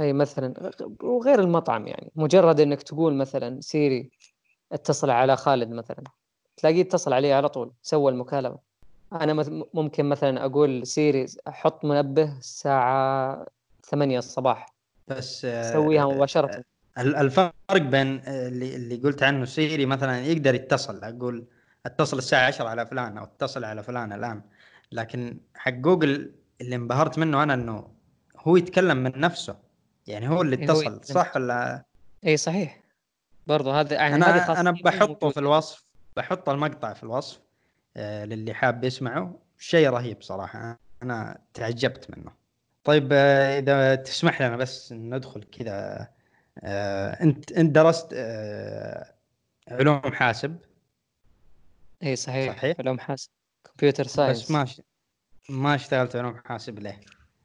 أي 0.00 0.12
مثلا 0.12 0.72
وغير 1.02 1.40
المطعم 1.40 1.86
يعني. 1.86 2.12
مجرد 2.16 2.60
إنك 2.60 2.82
تقول 2.82 3.14
مثلا 3.14 3.60
سيري 3.60 4.10
اتصل 4.72 5.10
على 5.10 5.36
خالد 5.36 5.70
مثلا. 5.70 6.04
تلاقيه 6.56 6.82
اتصل 6.82 7.12
عليه 7.12 7.34
على 7.34 7.48
طول 7.48 7.72
سوى 7.82 8.12
المكالمة. 8.12 8.58
أنا 9.12 9.44
ممكن 9.74 10.04
مثلا 10.04 10.44
أقول 10.44 10.86
سيري 10.86 11.26
حط 11.48 11.84
منبه 11.84 12.38
الساعة 12.38 13.46
8 13.84 14.18
الصباح. 14.18 14.74
بس 15.08 15.46
سويها 15.72 16.02
آه، 16.02 16.14
مباشرة. 16.14 16.64
الفرق 16.98 17.52
بين 17.76 18.20
اللي 18.26 18.76
اللي 18.76 18.96
قلت 18.96 19.22
عنه 19.22 19.44
سيري 19.44 19.86
مثلا 19.86 20.20
يقدر 20.26 20.54
يتصل 20.54 21.04
أقول 21.04 21.44
اتصل 21.86 22.18
الساعة 22.18 22.46
10 22.46 22.68
على 22.68 22.86
فلان 22.86 23.18
أو 23.18 23.24
اتصل 23.24 23.64
على 23.64 23.82
فلان 23.82 24.12
الآن. 24.12 24.42
لكن 24.92 25.40
حق 25.54 25.70
جوجل 25.72 26.34
اللي 26.60 26.76
انبهرت 26.76 27.18
منه 27.18 27.42
أنا 27.42 27.54
إنه 27.54 27.88
هو 28.38 28.56
يتكلم 28.56 28.96
من 28.96 29.20
نفسه. 29.20 29.56
يعني 30.06 30.28
هو 30.28 30.42
اللي 30.42 30.56
إيه، 30.56 30.64
اتصل 30.64 31.04
صح 31.04 31.36
ولا؟ 31.36 31.84
اي 32.26 32.36
صحيح. 32.36 32.80
برضه 33.46 33.80
هذا 33.80 33.94
يعني 33.94 34.14
أنا 34.14 34.60
أنا 34.60 34.70
بحطه 34.70 35.30
في 35.30 35.40
الوصف 35.40 35.84
بحط 36.16 36.48
المقطع 36.48 36.92
في 36.92 37.02
الوصف 37.02 37.40
آه 37.96 38.24
للي 38.24 38.54
حاب 38.54 38.84
يسمعه. 38.84 39.38
شيء 39.58 39.88
رهيب 39.90 40.22
صراحة 40.22 40.78
أنا 41.02 41.38
تعجبت 41.54 42.16
منه. 42.16 42.30
طيب 42.84 43.08
آه 43.12 43.58
إذا 43.58 43.94
تسمح 43.94 44.42
لنا 44.42 44.56
بس 44.56 44.92
ندخل 44.92 45.42
كذا 45.42 46.08
آه 46.58 47.10
أنت 47.22 47.52
أنت 47.52 47.74
درست 47.74 48.08
آه 48.12 49.14
علوم 49.68 50.00
حاسب؟ 50.00 50.58
اي 52.02 52.16
صحيح. 52.16 52.56
صحيح؟ 52.56 52.76
علوم 52.80 52.98
حاسب. 52.98 53.30
كمبيوتر 53.78 54.04
ساينس 54.04 54.42
بس 54.42 54.50
ما 54.50 54.64
ش... 54.64 54.82
ما 55.48 55.74
اشتغلت 55.74 56.16
علوم 56.16 56.36
حاسب 56.44 56.78
ليه؟ 56.78 57.00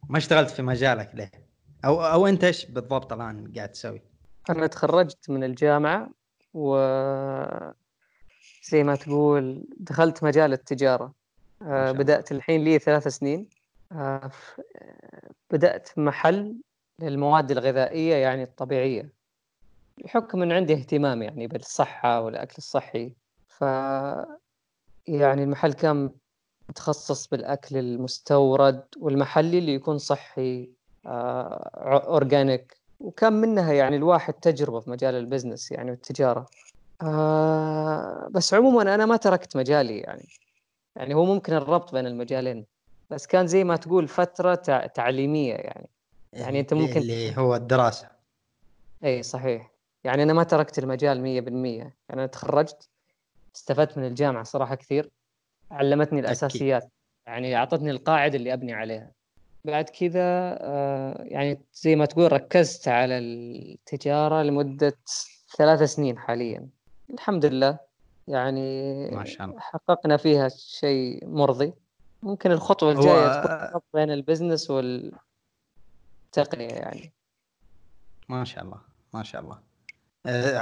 ما 0.09 0.17
اشتغلت 0.17 0.49
في 0.49 0.61
مجالك 0.61 1.11
ليه؟ 1.13 1.31
أو 1.85 2.03
أو 2.03 2.27
أنت 2.27 2.43
إيش 2.43 2.65
بالضبط 2.65 3.13
الآن 3.13 3.53
قاعد 3.55 3.71
تسوي؟ 3.71 4.01
أنا 4.49 4.67
تخرجت 4.67 5.29
من 5.29 5.43
الجامعة 5.43 6.09
و 6.53 6.77
زي 8.63 8.83
ما 8.83 8.95
تقول 8.95 9.63
دخلت 9.77 10.23
مجال 10.23 10.53
التجارة 10.53 11.13
آه 11.61 11.91
بدأت 11.91 12.31
الحين 12.31 12.63
لي 12.63 12.79
ثلاث 12.79 13.07
سنين 13.07 13.49
آه 13.91 14.31
بدأت 15.51 15.89
محل 15.97 16.55
للمواد 16.99 17.51
الغذائية 17.51 18.15
يعني 18.15 18.43
الطبيعية 18.43 19.09
بحكم 19.97 20.41
إن 20.41 20.51
عندي 20.51 20.73
اهتمام 20.73 21.21
يعني 21.21 21.47
بالصحة 21.47 22.21
والأكل 22.21 22.55
الصحي 22.57 23.13
ف 23.47 23.63
يعني 25.07 25.43
المحل 25.43 25.73
كان 25.73 26.09
متخصص 26.69 27.27
بالأكل 27.27 27.77
المستورد 27.77 28.83
والمحلي 28.97 29.57
اللي 29.59 29.73
يكون 29.73 29.97
صحي 29.97 30.69
آه، 31.05 32.01
organic 32.07 32.77
وكان 32.99 33.33
منها 33.33 33.73
يعني 33.73 33.95
الواحد 33.95 34.33
تجربة 34.33 34.79
في 34.79 34.89
مجال 34.89 35.15
ال 35.15 35.21
business 35.21 35.71
يعني 35.71 35.91
والتجارة. 35.91 36.45
آه، 37.01 38.27
بس 38.31 38.53
عموما 38.53 38.95
أنا 38.95 39.05
ما 39.05 39.17
تركت 39.17 39.57
مجالي 39.57 39.99
يعني. 39.99 40.27
يعني 40.95 41.13
هو 41.13 41.25
ممكن 41.25 41.53
الربط 41.53 41.91
بين 41.91 42.07
المجالين 42.07 42.65
بس 43.09 43.27
كان 43.27 43.47
زي 43.47 43.63
ما 43.63 43.75
تقول 43.75 44.07
فترة 44.07 44.55
تعليمية 44.85 45.53
يعني. 45.53 45.89
يعني 46.33 46.59
أنت 46.59 46.73
ممكن 46.73 47.01
اللي 47.01 47.37
هو 47.37 47.55
الدراسة. 47.55 48.07
أي 49.03 49.23
صحيح. 49.23 49.71
يعني 50.03 50.23
أنا 50.23 50.33
ما 50.33 50.43
تركت 50.43 50.79
المجال 50.79 51.21
مية 51.21 51.41
بالمية. 51.41 51.79
يعني 51.79 51.95
أنا 52.13 52.25
تخرجت 52.25 52.89
استفدت 53.55 53.97
من 53.97 54.05
الجامعة 54.07 54.43
صراحة 54.43 54.75
كثير. 54.75 55.09
علمتني 55.71 56.19
الأساسيات. 56.19 56.91
يعني 57.27 57.55
أعطتني 57.55 57.91
القاعده 57.91 58.35
اللي 58.35 58.53
أبني 58.53 58.73
عليها. 58.73 59.11
بعد 59.65 59.89
كذا 59.89 60.57
آه، 60.61 61.23
يعني 61.23 61.61
زي 61.73 61.95
ما 61.95 62.05
تقول 62.05 62.33
ركزت 62.33 62.87
على 62.87 63.17
التجارة 63.17 64.43
لمدة 64.43 64.97
ثلاث 65.57 65.83
سنين 65.83 66.19
حاليا. 66.19 66.67
الحمد 67.13 67.45
لله. 67.45 67.79
يعني 68.27 69.09
ما 69.11 69.25
شاء 69.25 69.47
الله. 69.47 69.59
حققنا 69.59 70.17
فيها 70.17 70.49
شيء 70.49 71.27
مرضي. 71.27 71.73
ممكن 72.23 72.51
الخطوة 72.51 72.91
الجاية 72.91 73.43
تكون 73.67 73.81
بين 73.93 74.11
البزنس 74.11 74.69
والتقنية 74.69 75.13
يعني. 76.57 77.13
ما 78.29 78.43
شاء 78.43 78.63
الله. 78.63 78.81
ما 79.13 79.23
شاء 79.23 79.41
الله. 79.41 79.59
آه، 80.25 80.57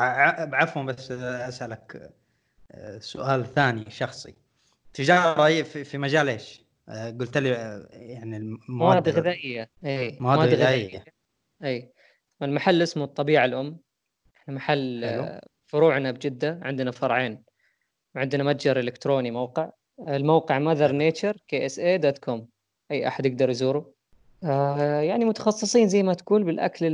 عفوا 0.56 0.84
بس 0.84 1.12
أسألك 1.12 2.14
سؤال 3.00 3.46
ثاني 3.46 3.90
شخصي. 3.90 4.36
تجارة 4.94 5.62
في 5.62 5.98
مجال 5.98 6.30
إيش؟ 6.30 6.62
آه، 6.90 7.10
قلت 7.10 7.38
لي 7.38 7.50
يعني 7.92 8.38
المواد 8.38 9.10
غذائية. 9.10 9.70
اي 9.86 10.18
مواد 10.20 10.40
غذائية. 10.54 11.04
اي 11.64 11.92
المحل 12.42 12.82
اسمه 12.82 13.04
الطبيعة 13.04 13.46
الأم. 13.46 13.80
إحنا 14.38 14.54
محل 14.54 15.06
حلو. 15.06 15.40
فروعنا 15.66 16.12
بجدة. 16.12 16.60
عندنا 16.62 16.92
فرعين. 16.92 17.44
وعندنا 18.16 18.44
متجر 18.44 18.80
إلكتروني 18.80 19.32
موقع. 19.32 19.70
الموقع 20.08 20.60
Mother 20.60 20.92
Nature 20.92 21.38
KSA 21.48 21.80
dot 21.80 22.18
com. 22.18 22.48
أي 22.92 23.08
أحد 23.08 23.26
يقدر 23.26 23.50
يزوره. 23.50 23.94
آه 24.44 25.02
يعني 25.02 25.26
متخصصين 25.26 25.88
زي 25.88 26.04
ما 26.04 26.14
تقول 26.14 26.44
بالأكل 26.44 26.86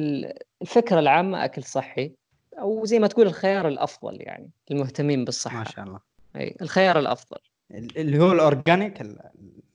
الفكرة 0.62 1.00
العامة 1.00 1.46
أكل 1.46 1.63
صحي. 1.63 2.16
أو 2.60 2.86
زي 2.86 3.00
ما 3.00 3.08
تقول 3.08 3.28
الخيار 3.28 3.67
الأفضل 3.67 4.22
يعني 4.22 4.52
المهتمين 4.72 5.26
بالصحة. 5.26 5.58
ما 5.58 5.63
شاء 5.63 5.86
الله. 5.86 6.00
أي 6.36 6.56
الخيار 6.62 7.00
الأفضل. 7.00 7.38
اللي 7.72 8.20
هو 8.20 8.32
ال 8.32 8.40
organic 8.40 9.02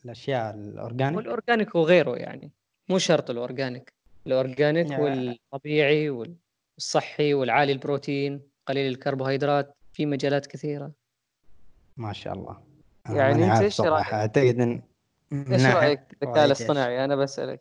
الأشياء 0.04 0.54
ال 0.54 0.62
organic 0.62 1.16
وال 1.16 1.29
organic 1.29 1.74
وغيره 1.74 2.16
يعني 2.16 2.52
مو 2.88 2.98
شرط 2.98 3.30
ال 3.30 3.38
organic 3.38 3.92
ال 4.26 4.34
organic 4.34 4.90
يعني 4.90 5.28
والطبيعي 5.28 6.10
والصحي 6.10 7.34
والعالي 7.34 7.72
البروتين 7.72 8.40
قليل 8.66 8.92
الكربوهيدرات 8.92 9.76
في 9.92 10.06
مجالات 10.06 10.46
كثيرة. 10.46 10.92
ما 11.96 12.12
شاء 12.12 12.34
الله. 12.34 12.62
يعني 13.10 13.52
أنت 13.52 13.62
إيش 13.62 13.80
رأيك؟ 13.80 14.14
أعتقد 14.14 14.60
إن 14.60 14.82
إيش 15.32 15.66
رأيك؟ 15.66 16.00
بالذكاء 16.20 16.44
الاصطناعي؟ 16.44 17.04
أنا 17.04 17.16
بسألك. 17.16 17.60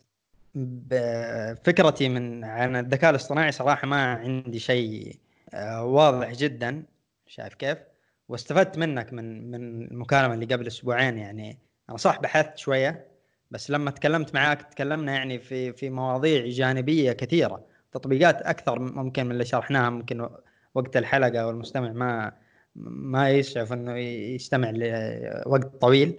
فكرتي 1.64 2.08
من 2.08 2.44
عن 2.44 2.76
الذكاء 2.76 3.10
الاصطناعي 3.10 3.52
صراحة 3.52 3.86
ما 3.86 4.14
عندي 4.14 4.58
شيء 4.58 5.18
آه، 5.54 5.84
واضح 5.84 6.32
جدا. 6.32 6.84
شايف 7.26 7.54
كيف؟ 7.54 7.78
واستفدت 8.28 8.78
منك 8.78 9.12
من 9.12 9.50
من 9.50 9.54
المكالمة 9.92 10.34
اللي 10.34 10.46
قبل 10.46 10.66
أسبوعين 10.66 11.18
يعني. 11.18 11.58
أنا 11.90 11.96
صح 11.96 12.20
بحثت 12.20 12.58
شوية 12.58 13.06
بس 13.50 13.70
لما 13.70 13.90
تكلمت 13.90 14.34
معاك 14.34 14.62
تكلمنا 14.62 15.12
يعني 15.12 15.38
في 15.38 15.72
في 15.72 15.90
مواضيع 15.90 16.46
جانبية 16.46 17.12
كثيرة. 17.12 17.66
تطبيقات 17.92 18.42
أكثر 18.42 18.78
ممكن 18.78 19.26
من 19.26 19.32
اللي 19.32 19.44
شرحناها. 19.44 19.90
ممكن 19.90 20.28
وقت 20.74 20.96
الحلقة 20.96 21.46
والمستمع 21.46 21.92
ما 21.92 22.32
ما 22.76 23.30
يسعف 23.30 23.72
إنه 23.72 23.96
يستمع 24.34 24.70
لوقت 24.70 25.66
طويل. 25.80 26.18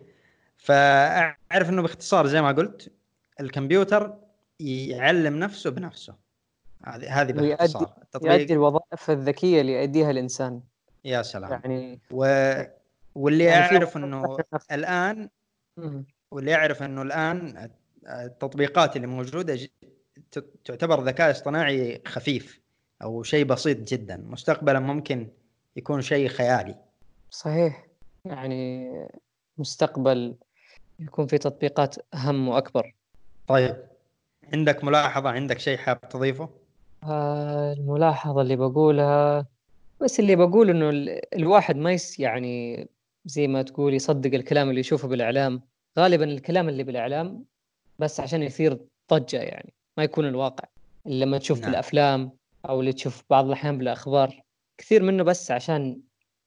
فأعرف 0.57 1.69
إنه 1.69 1.81
باختصار 1.81 2.27
زي 2.27 2.41
ما 2.41 2.51
قلت 2.51 2.91
الكمبيوتر 3.39 4.22
يعلم 4.63 5.39
نفسه 5.39 5.69
بنفسه. 5.69 6.15
هذه 6.83 7.21
هذه 7.21 7.31
باختصار 7.31 7.93
التطبيق 8.01 8.33
يؤدي 8.33 8.53
الوظائف 8.53 9.09
الذكية 9.11 9.61
اللي 9.61 9.73
يؤديها 9.73 10.11
الإنسان. 10.11 10.61
يا 11.05 11.21
سلام. 11.21 11.51
يعني 11.51 11.99
و... 12.11 12.53
واللي 13.15 13.43
يعني 13.43 13.75
يعرف 13.75 13.97
إنه 13.97 14.37
الان 14.71 15.29
واللي 16.31 16.51
يعرف 16.51 16.83
إنه 16.83 17.01
الآن 17.01 17.69
التطبيقات 18.07 18.95
اللي 18.95 19.07
موجودة 19.07 19.59
تعتبر 20.65 21.03
ذكاء 21.03 21.31
اصطناعي 21.31 22.01
خفيف 22.07 22.61
أو 23.01 23.23
شيء 23.23 23.45
بسيط 23.45 23.77
جدا. 23.77 24.17
مستقبلا 24.17 24.79
ممكن 24.79 25.27
يكون 25.75 26.01
شيء 26.01 26.27
خيالي. 26.27 26.75
صحيح. 27.29 27.87
يعني 28.25 28.91
مستقبل 29.57 30.35
يكون 30.99 31.27
في 31.27 31.37
تطبيقات 31.37 31.95
أهم 32.13 32.47
وأكبر. 32.47 32.95
طيب. 33.47 33.92
عندك 34.53 34.83
ملاحظة؟ 34.83 35.29
عندك 35.29 35.59
شيء 35.59 35.77
حاب 35.77 36.09
تضيفه؟ 36.09 36.49
آه 37.03 37.73
الملاحظة 37.73 38.41
اللي 38.41 38.55
بقولها 38.55 39.45
بس 40.01 40.19
اللي 40.19 40.35
بقول 40.35 40.69
إنه 40.69 40.89
الواحد 41.35 41.75
ما 41.75 41.91
يس 41.91 42.19
يعني 42.19 42.87
زي 43.25 43.47
ما 43.47 43.61
تقول 43.61 43.93
يصدق 43.93 44.33
الكلام 44.33 44.69
اللي 44.69 44.79
يشوفه 44.79 45.07
بالإعلام. 45.07 45.61
غالبا 45.99 46.25
الكلام 46.25 46.69
اللي 46.69 46.83
بالإعلام 46.83 47.45
بس 47.99 48.19
عشان 48.19 48.43
يثير 48.43 48.79
ضجة 49.13 49.37
يعني 49.37 49.73
ما 49.97 50.03
يكون 50.03 50.25
الواقع. 50.25 50.67
لما 51.05 51.37
تشوف 51.37 51.59
نعم. 51.59 51.69
بالأفلام 51.69 52.31
أو 52.69 52.79
اللي 52.79 52.93
تشوف 52.93 53.23
بعض 53.29 53.45
الأحيان 53.45 53.77
بالأخبار 53.77 54.41
كثير 54.77 55.03
منه 55.03 55.23
بس 55.23 55.51
عشان 55.51 55.99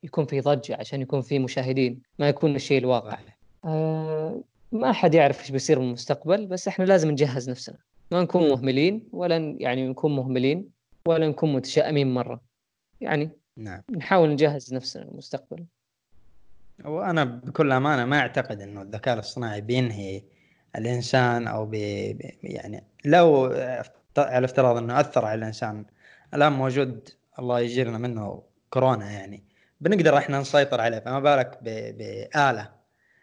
يكون 0.03 0.25
في 0.25 0.41
ضجة 0.41 0.77
عشان 0.81 1.03
يكون 1.03 1.21
في 1.21 1.39
مشاهدين 1.39 2.03
ما 2.19 2.29
يكون 2.29 2.57
الشيء 2.57 2.79
الواقع. 2.79 3.19
آه 3.65 4.41
ما 4.72 4.92
حد 4.92 5.14
يعرف 5.14 5.40
إيش 5.40 5.50
بيصير 5.50 5.76
في 5.76 5.83
المستقبل 5.83 6.46
بس 6.46 6.68
إحنا 6.68 6.85
لازم 6.85 7.11
نجهز 7.11 7.50
نفسنا. 7.50 7.79
ما 8.11 8.22
نكون 8.22 8.48
مهملين 8.48 9.09
ولا 9.12 9.57
يعني 9.59 9.88
نكون 9.88 10.16
مهملين 10.16 10.68
ولا 11.09 11.29
نكون 11.29 11.52
متشائمين 11.52 12.14
مرة. 12.14 12.40
يعني 13.00 13.31
نعم. 13.57 13.83
نحاول 13.96 14.31
نجهز 14.31 14.74
نفسنا 14.74 15.05
للمستقبل. 15.05 15.64
وأنا 16.85 17.24
بكل 17.24 17.72
أمانة 17.72 18.05
ما 18.05 18.18
أعتقد 18.18 18.61
إنه 18.61 18.83
الذكاء 18.83 19.14
الاصطناعي 19.14 19.61
بينهي 19.61 20.22
الإنسان 20.76 21.46
أو 21.46 21.66
بي 21.66 22.09
يعني 22.42 22.85
لو 23.05 23.44
على 24.18 24.44
افتراض 24.44 24.76
إنه 24.76 25.00
أثر 25.00 25.24
على 25.24 25.38
الإنسان 25.38 25.85
الآن 26.35 26.52
موجود 26.52 27.09
الله 27.38 27.61
يجيرنا 27.61 27.98
منه 27.98 28.42
كورونا 28.70 29.11
يعني. 29.11 29.44
بنقدر 29.81 30.18
إحنا 30.18 30.40
نسيطر 30.40 30.81
عليه 30.81 30.98
فما 30.98 31.20
بالك 31.20 31.59
بآلة 31.62 32.76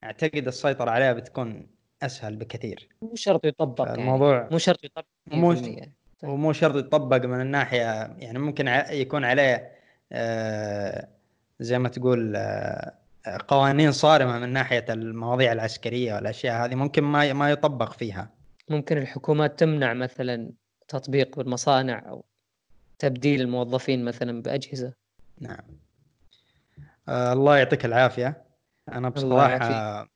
أعتقد 0.03 0.47
السيطرة 0.47 0.91
عليها 0.91 1.13
بتكون 1.13 1.67
أسهل 2.01 2.35
بكثير. 2.35 2.89
مو 3.01 3.15
شرط 3.15 3.45
يطبق. 3.45 3.91
الموضوع 3.91 4.35
يعني. 4.35 4.49
مو 4.51 4.57
شرط 4.57 4.83
يطبق 4.83 5.05
مو 5.27 5.55
ومو 6.23 6.53
شرط 6.53 6.75
يطبق 6.75 7.25
من 7.25 7.41
الناحية 7.41 7.81
يعني 8.17 8.39
ممكن 8.39 8.67
يكون 8.89 9.25
عليه 9.25 9.71
آه 10.11 11.07
زي 11.59 11.79
ما 11.79 11.89
تقول 11.89 12.35
آه 12.35 12.93
قوانين 13.47 13.91
صارمة 13.91 14.39
من 14.39 14.49
ناحية 14.49 14.85
المواضيع 14.89 15.51
العسكرية 15.51 16.13
والأشياء 16.13 16.65
هذه 16.65 16.75
ممكن 16.75 17.03
ما 17.03 17.33
ما 17.33 17.51
يطبق 17.51 17.93
فيها. 17.93 18.29
ممكن 18.69 18.97
الحكومات 18.97 19.59
تمنع 19.59 19.93
مثلا 19.93 20.51
تطبيق 20.87 21.37
بالمصانع 21.37 22.09
أو 22.09 22.25
تبديل 22.99 23.41
الموظفين 23.41 24.05
مثلا 24.05 24.41
بأجهزة. 24.41 24.93
نعم. 25.39 25.63
آه 27.09 27.33
الله 27.33 27.57
يعطيك 27.57 27.85
العافية. 27.85 28.43
أنا 28.91 29.09
بصراحة 29.09 30.07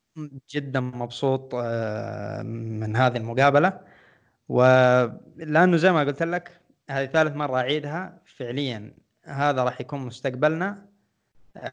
جدا 0.49 0.79
مبسوط 0.79 1.51
آه 1.55 2.41
من 2.41 2.95
هذه 2.95 3.17
المقابلة. 3.17 3.79
ولأنه 4.49 5.77
زي 5.77 5.91
ما 5.91 5.99
قلت 5.99 6.23
لك 6.23 6.61
هذه 6.89 7.05
ثالث 7.05 7.35
مرة 7.35 7.57
أعيدها 7.57 8.21
فعليا 8.25 8.93
هذا 9.25 9.63
راح 9.63 9.81
يكون 9.81 9.99
مستقبلنا 9.99 10.85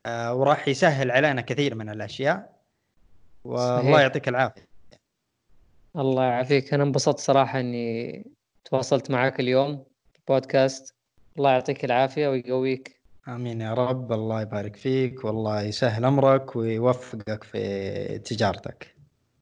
آه 0.07 0.35
وراح 0.35 0.69
يسهل 0.69 1.11
علينا 1.11 1.41
كثير 1.41 1.75
من 1.75 1.89
الأشياء. 1.89 2.55
والله. 3.45 4.01
يعطيك 4.01 4.29
العافية. 4.29 4.69
الله 5.97 6.25
يعافيك. 6.25 6.75
أنا 6.75 6.83
انبسطت 6.83 7.19
صراحة 7.19 7.61
إني 7.61 8.27
تواصلت 8.65 9.11
معك 9.11 9.41
اليوم 9.41 9.85
في 10.13 10.21
بودكاست 10.29 10.95
الله 11.39 11.51
يعطيك 11.51 11.85
العافية 11.85 12.29
ويقويك. 12.29 13.01
آمين 13.29 13.61
يا 13.61 13.75
رب. 13.75 14.13
الله 14.13 14.43
يبارك 14.43 14.77
فيك 14.77 15.25
والله 15.25 15.63
يسهل 15.63 16.05
أمرك 16.05 16.57
ويوفقك 16.57 17.45
في 17.45 18.19
تجارتك. 18.19 18.95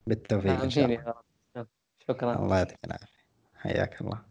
بالتوفيق 0.06 0.62
إن 0.62 0.70
شاء 0.70 0.84
الله 0.84 0.94
يا 0.94 1.14
رب. 1.56 1.66
شكرا. 2.08 2.36
الله 2.36 2.58
يعطيك 2.58 2.78
العافية. 2.84 3.06
حياك 3.54 4.00
الله. 4.00 4.22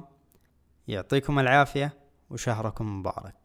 يعطيكم 0.89 1.39
العافية 1.39 1.93
وشهركم 2.31 3.01
مبارك. 3.01 3.37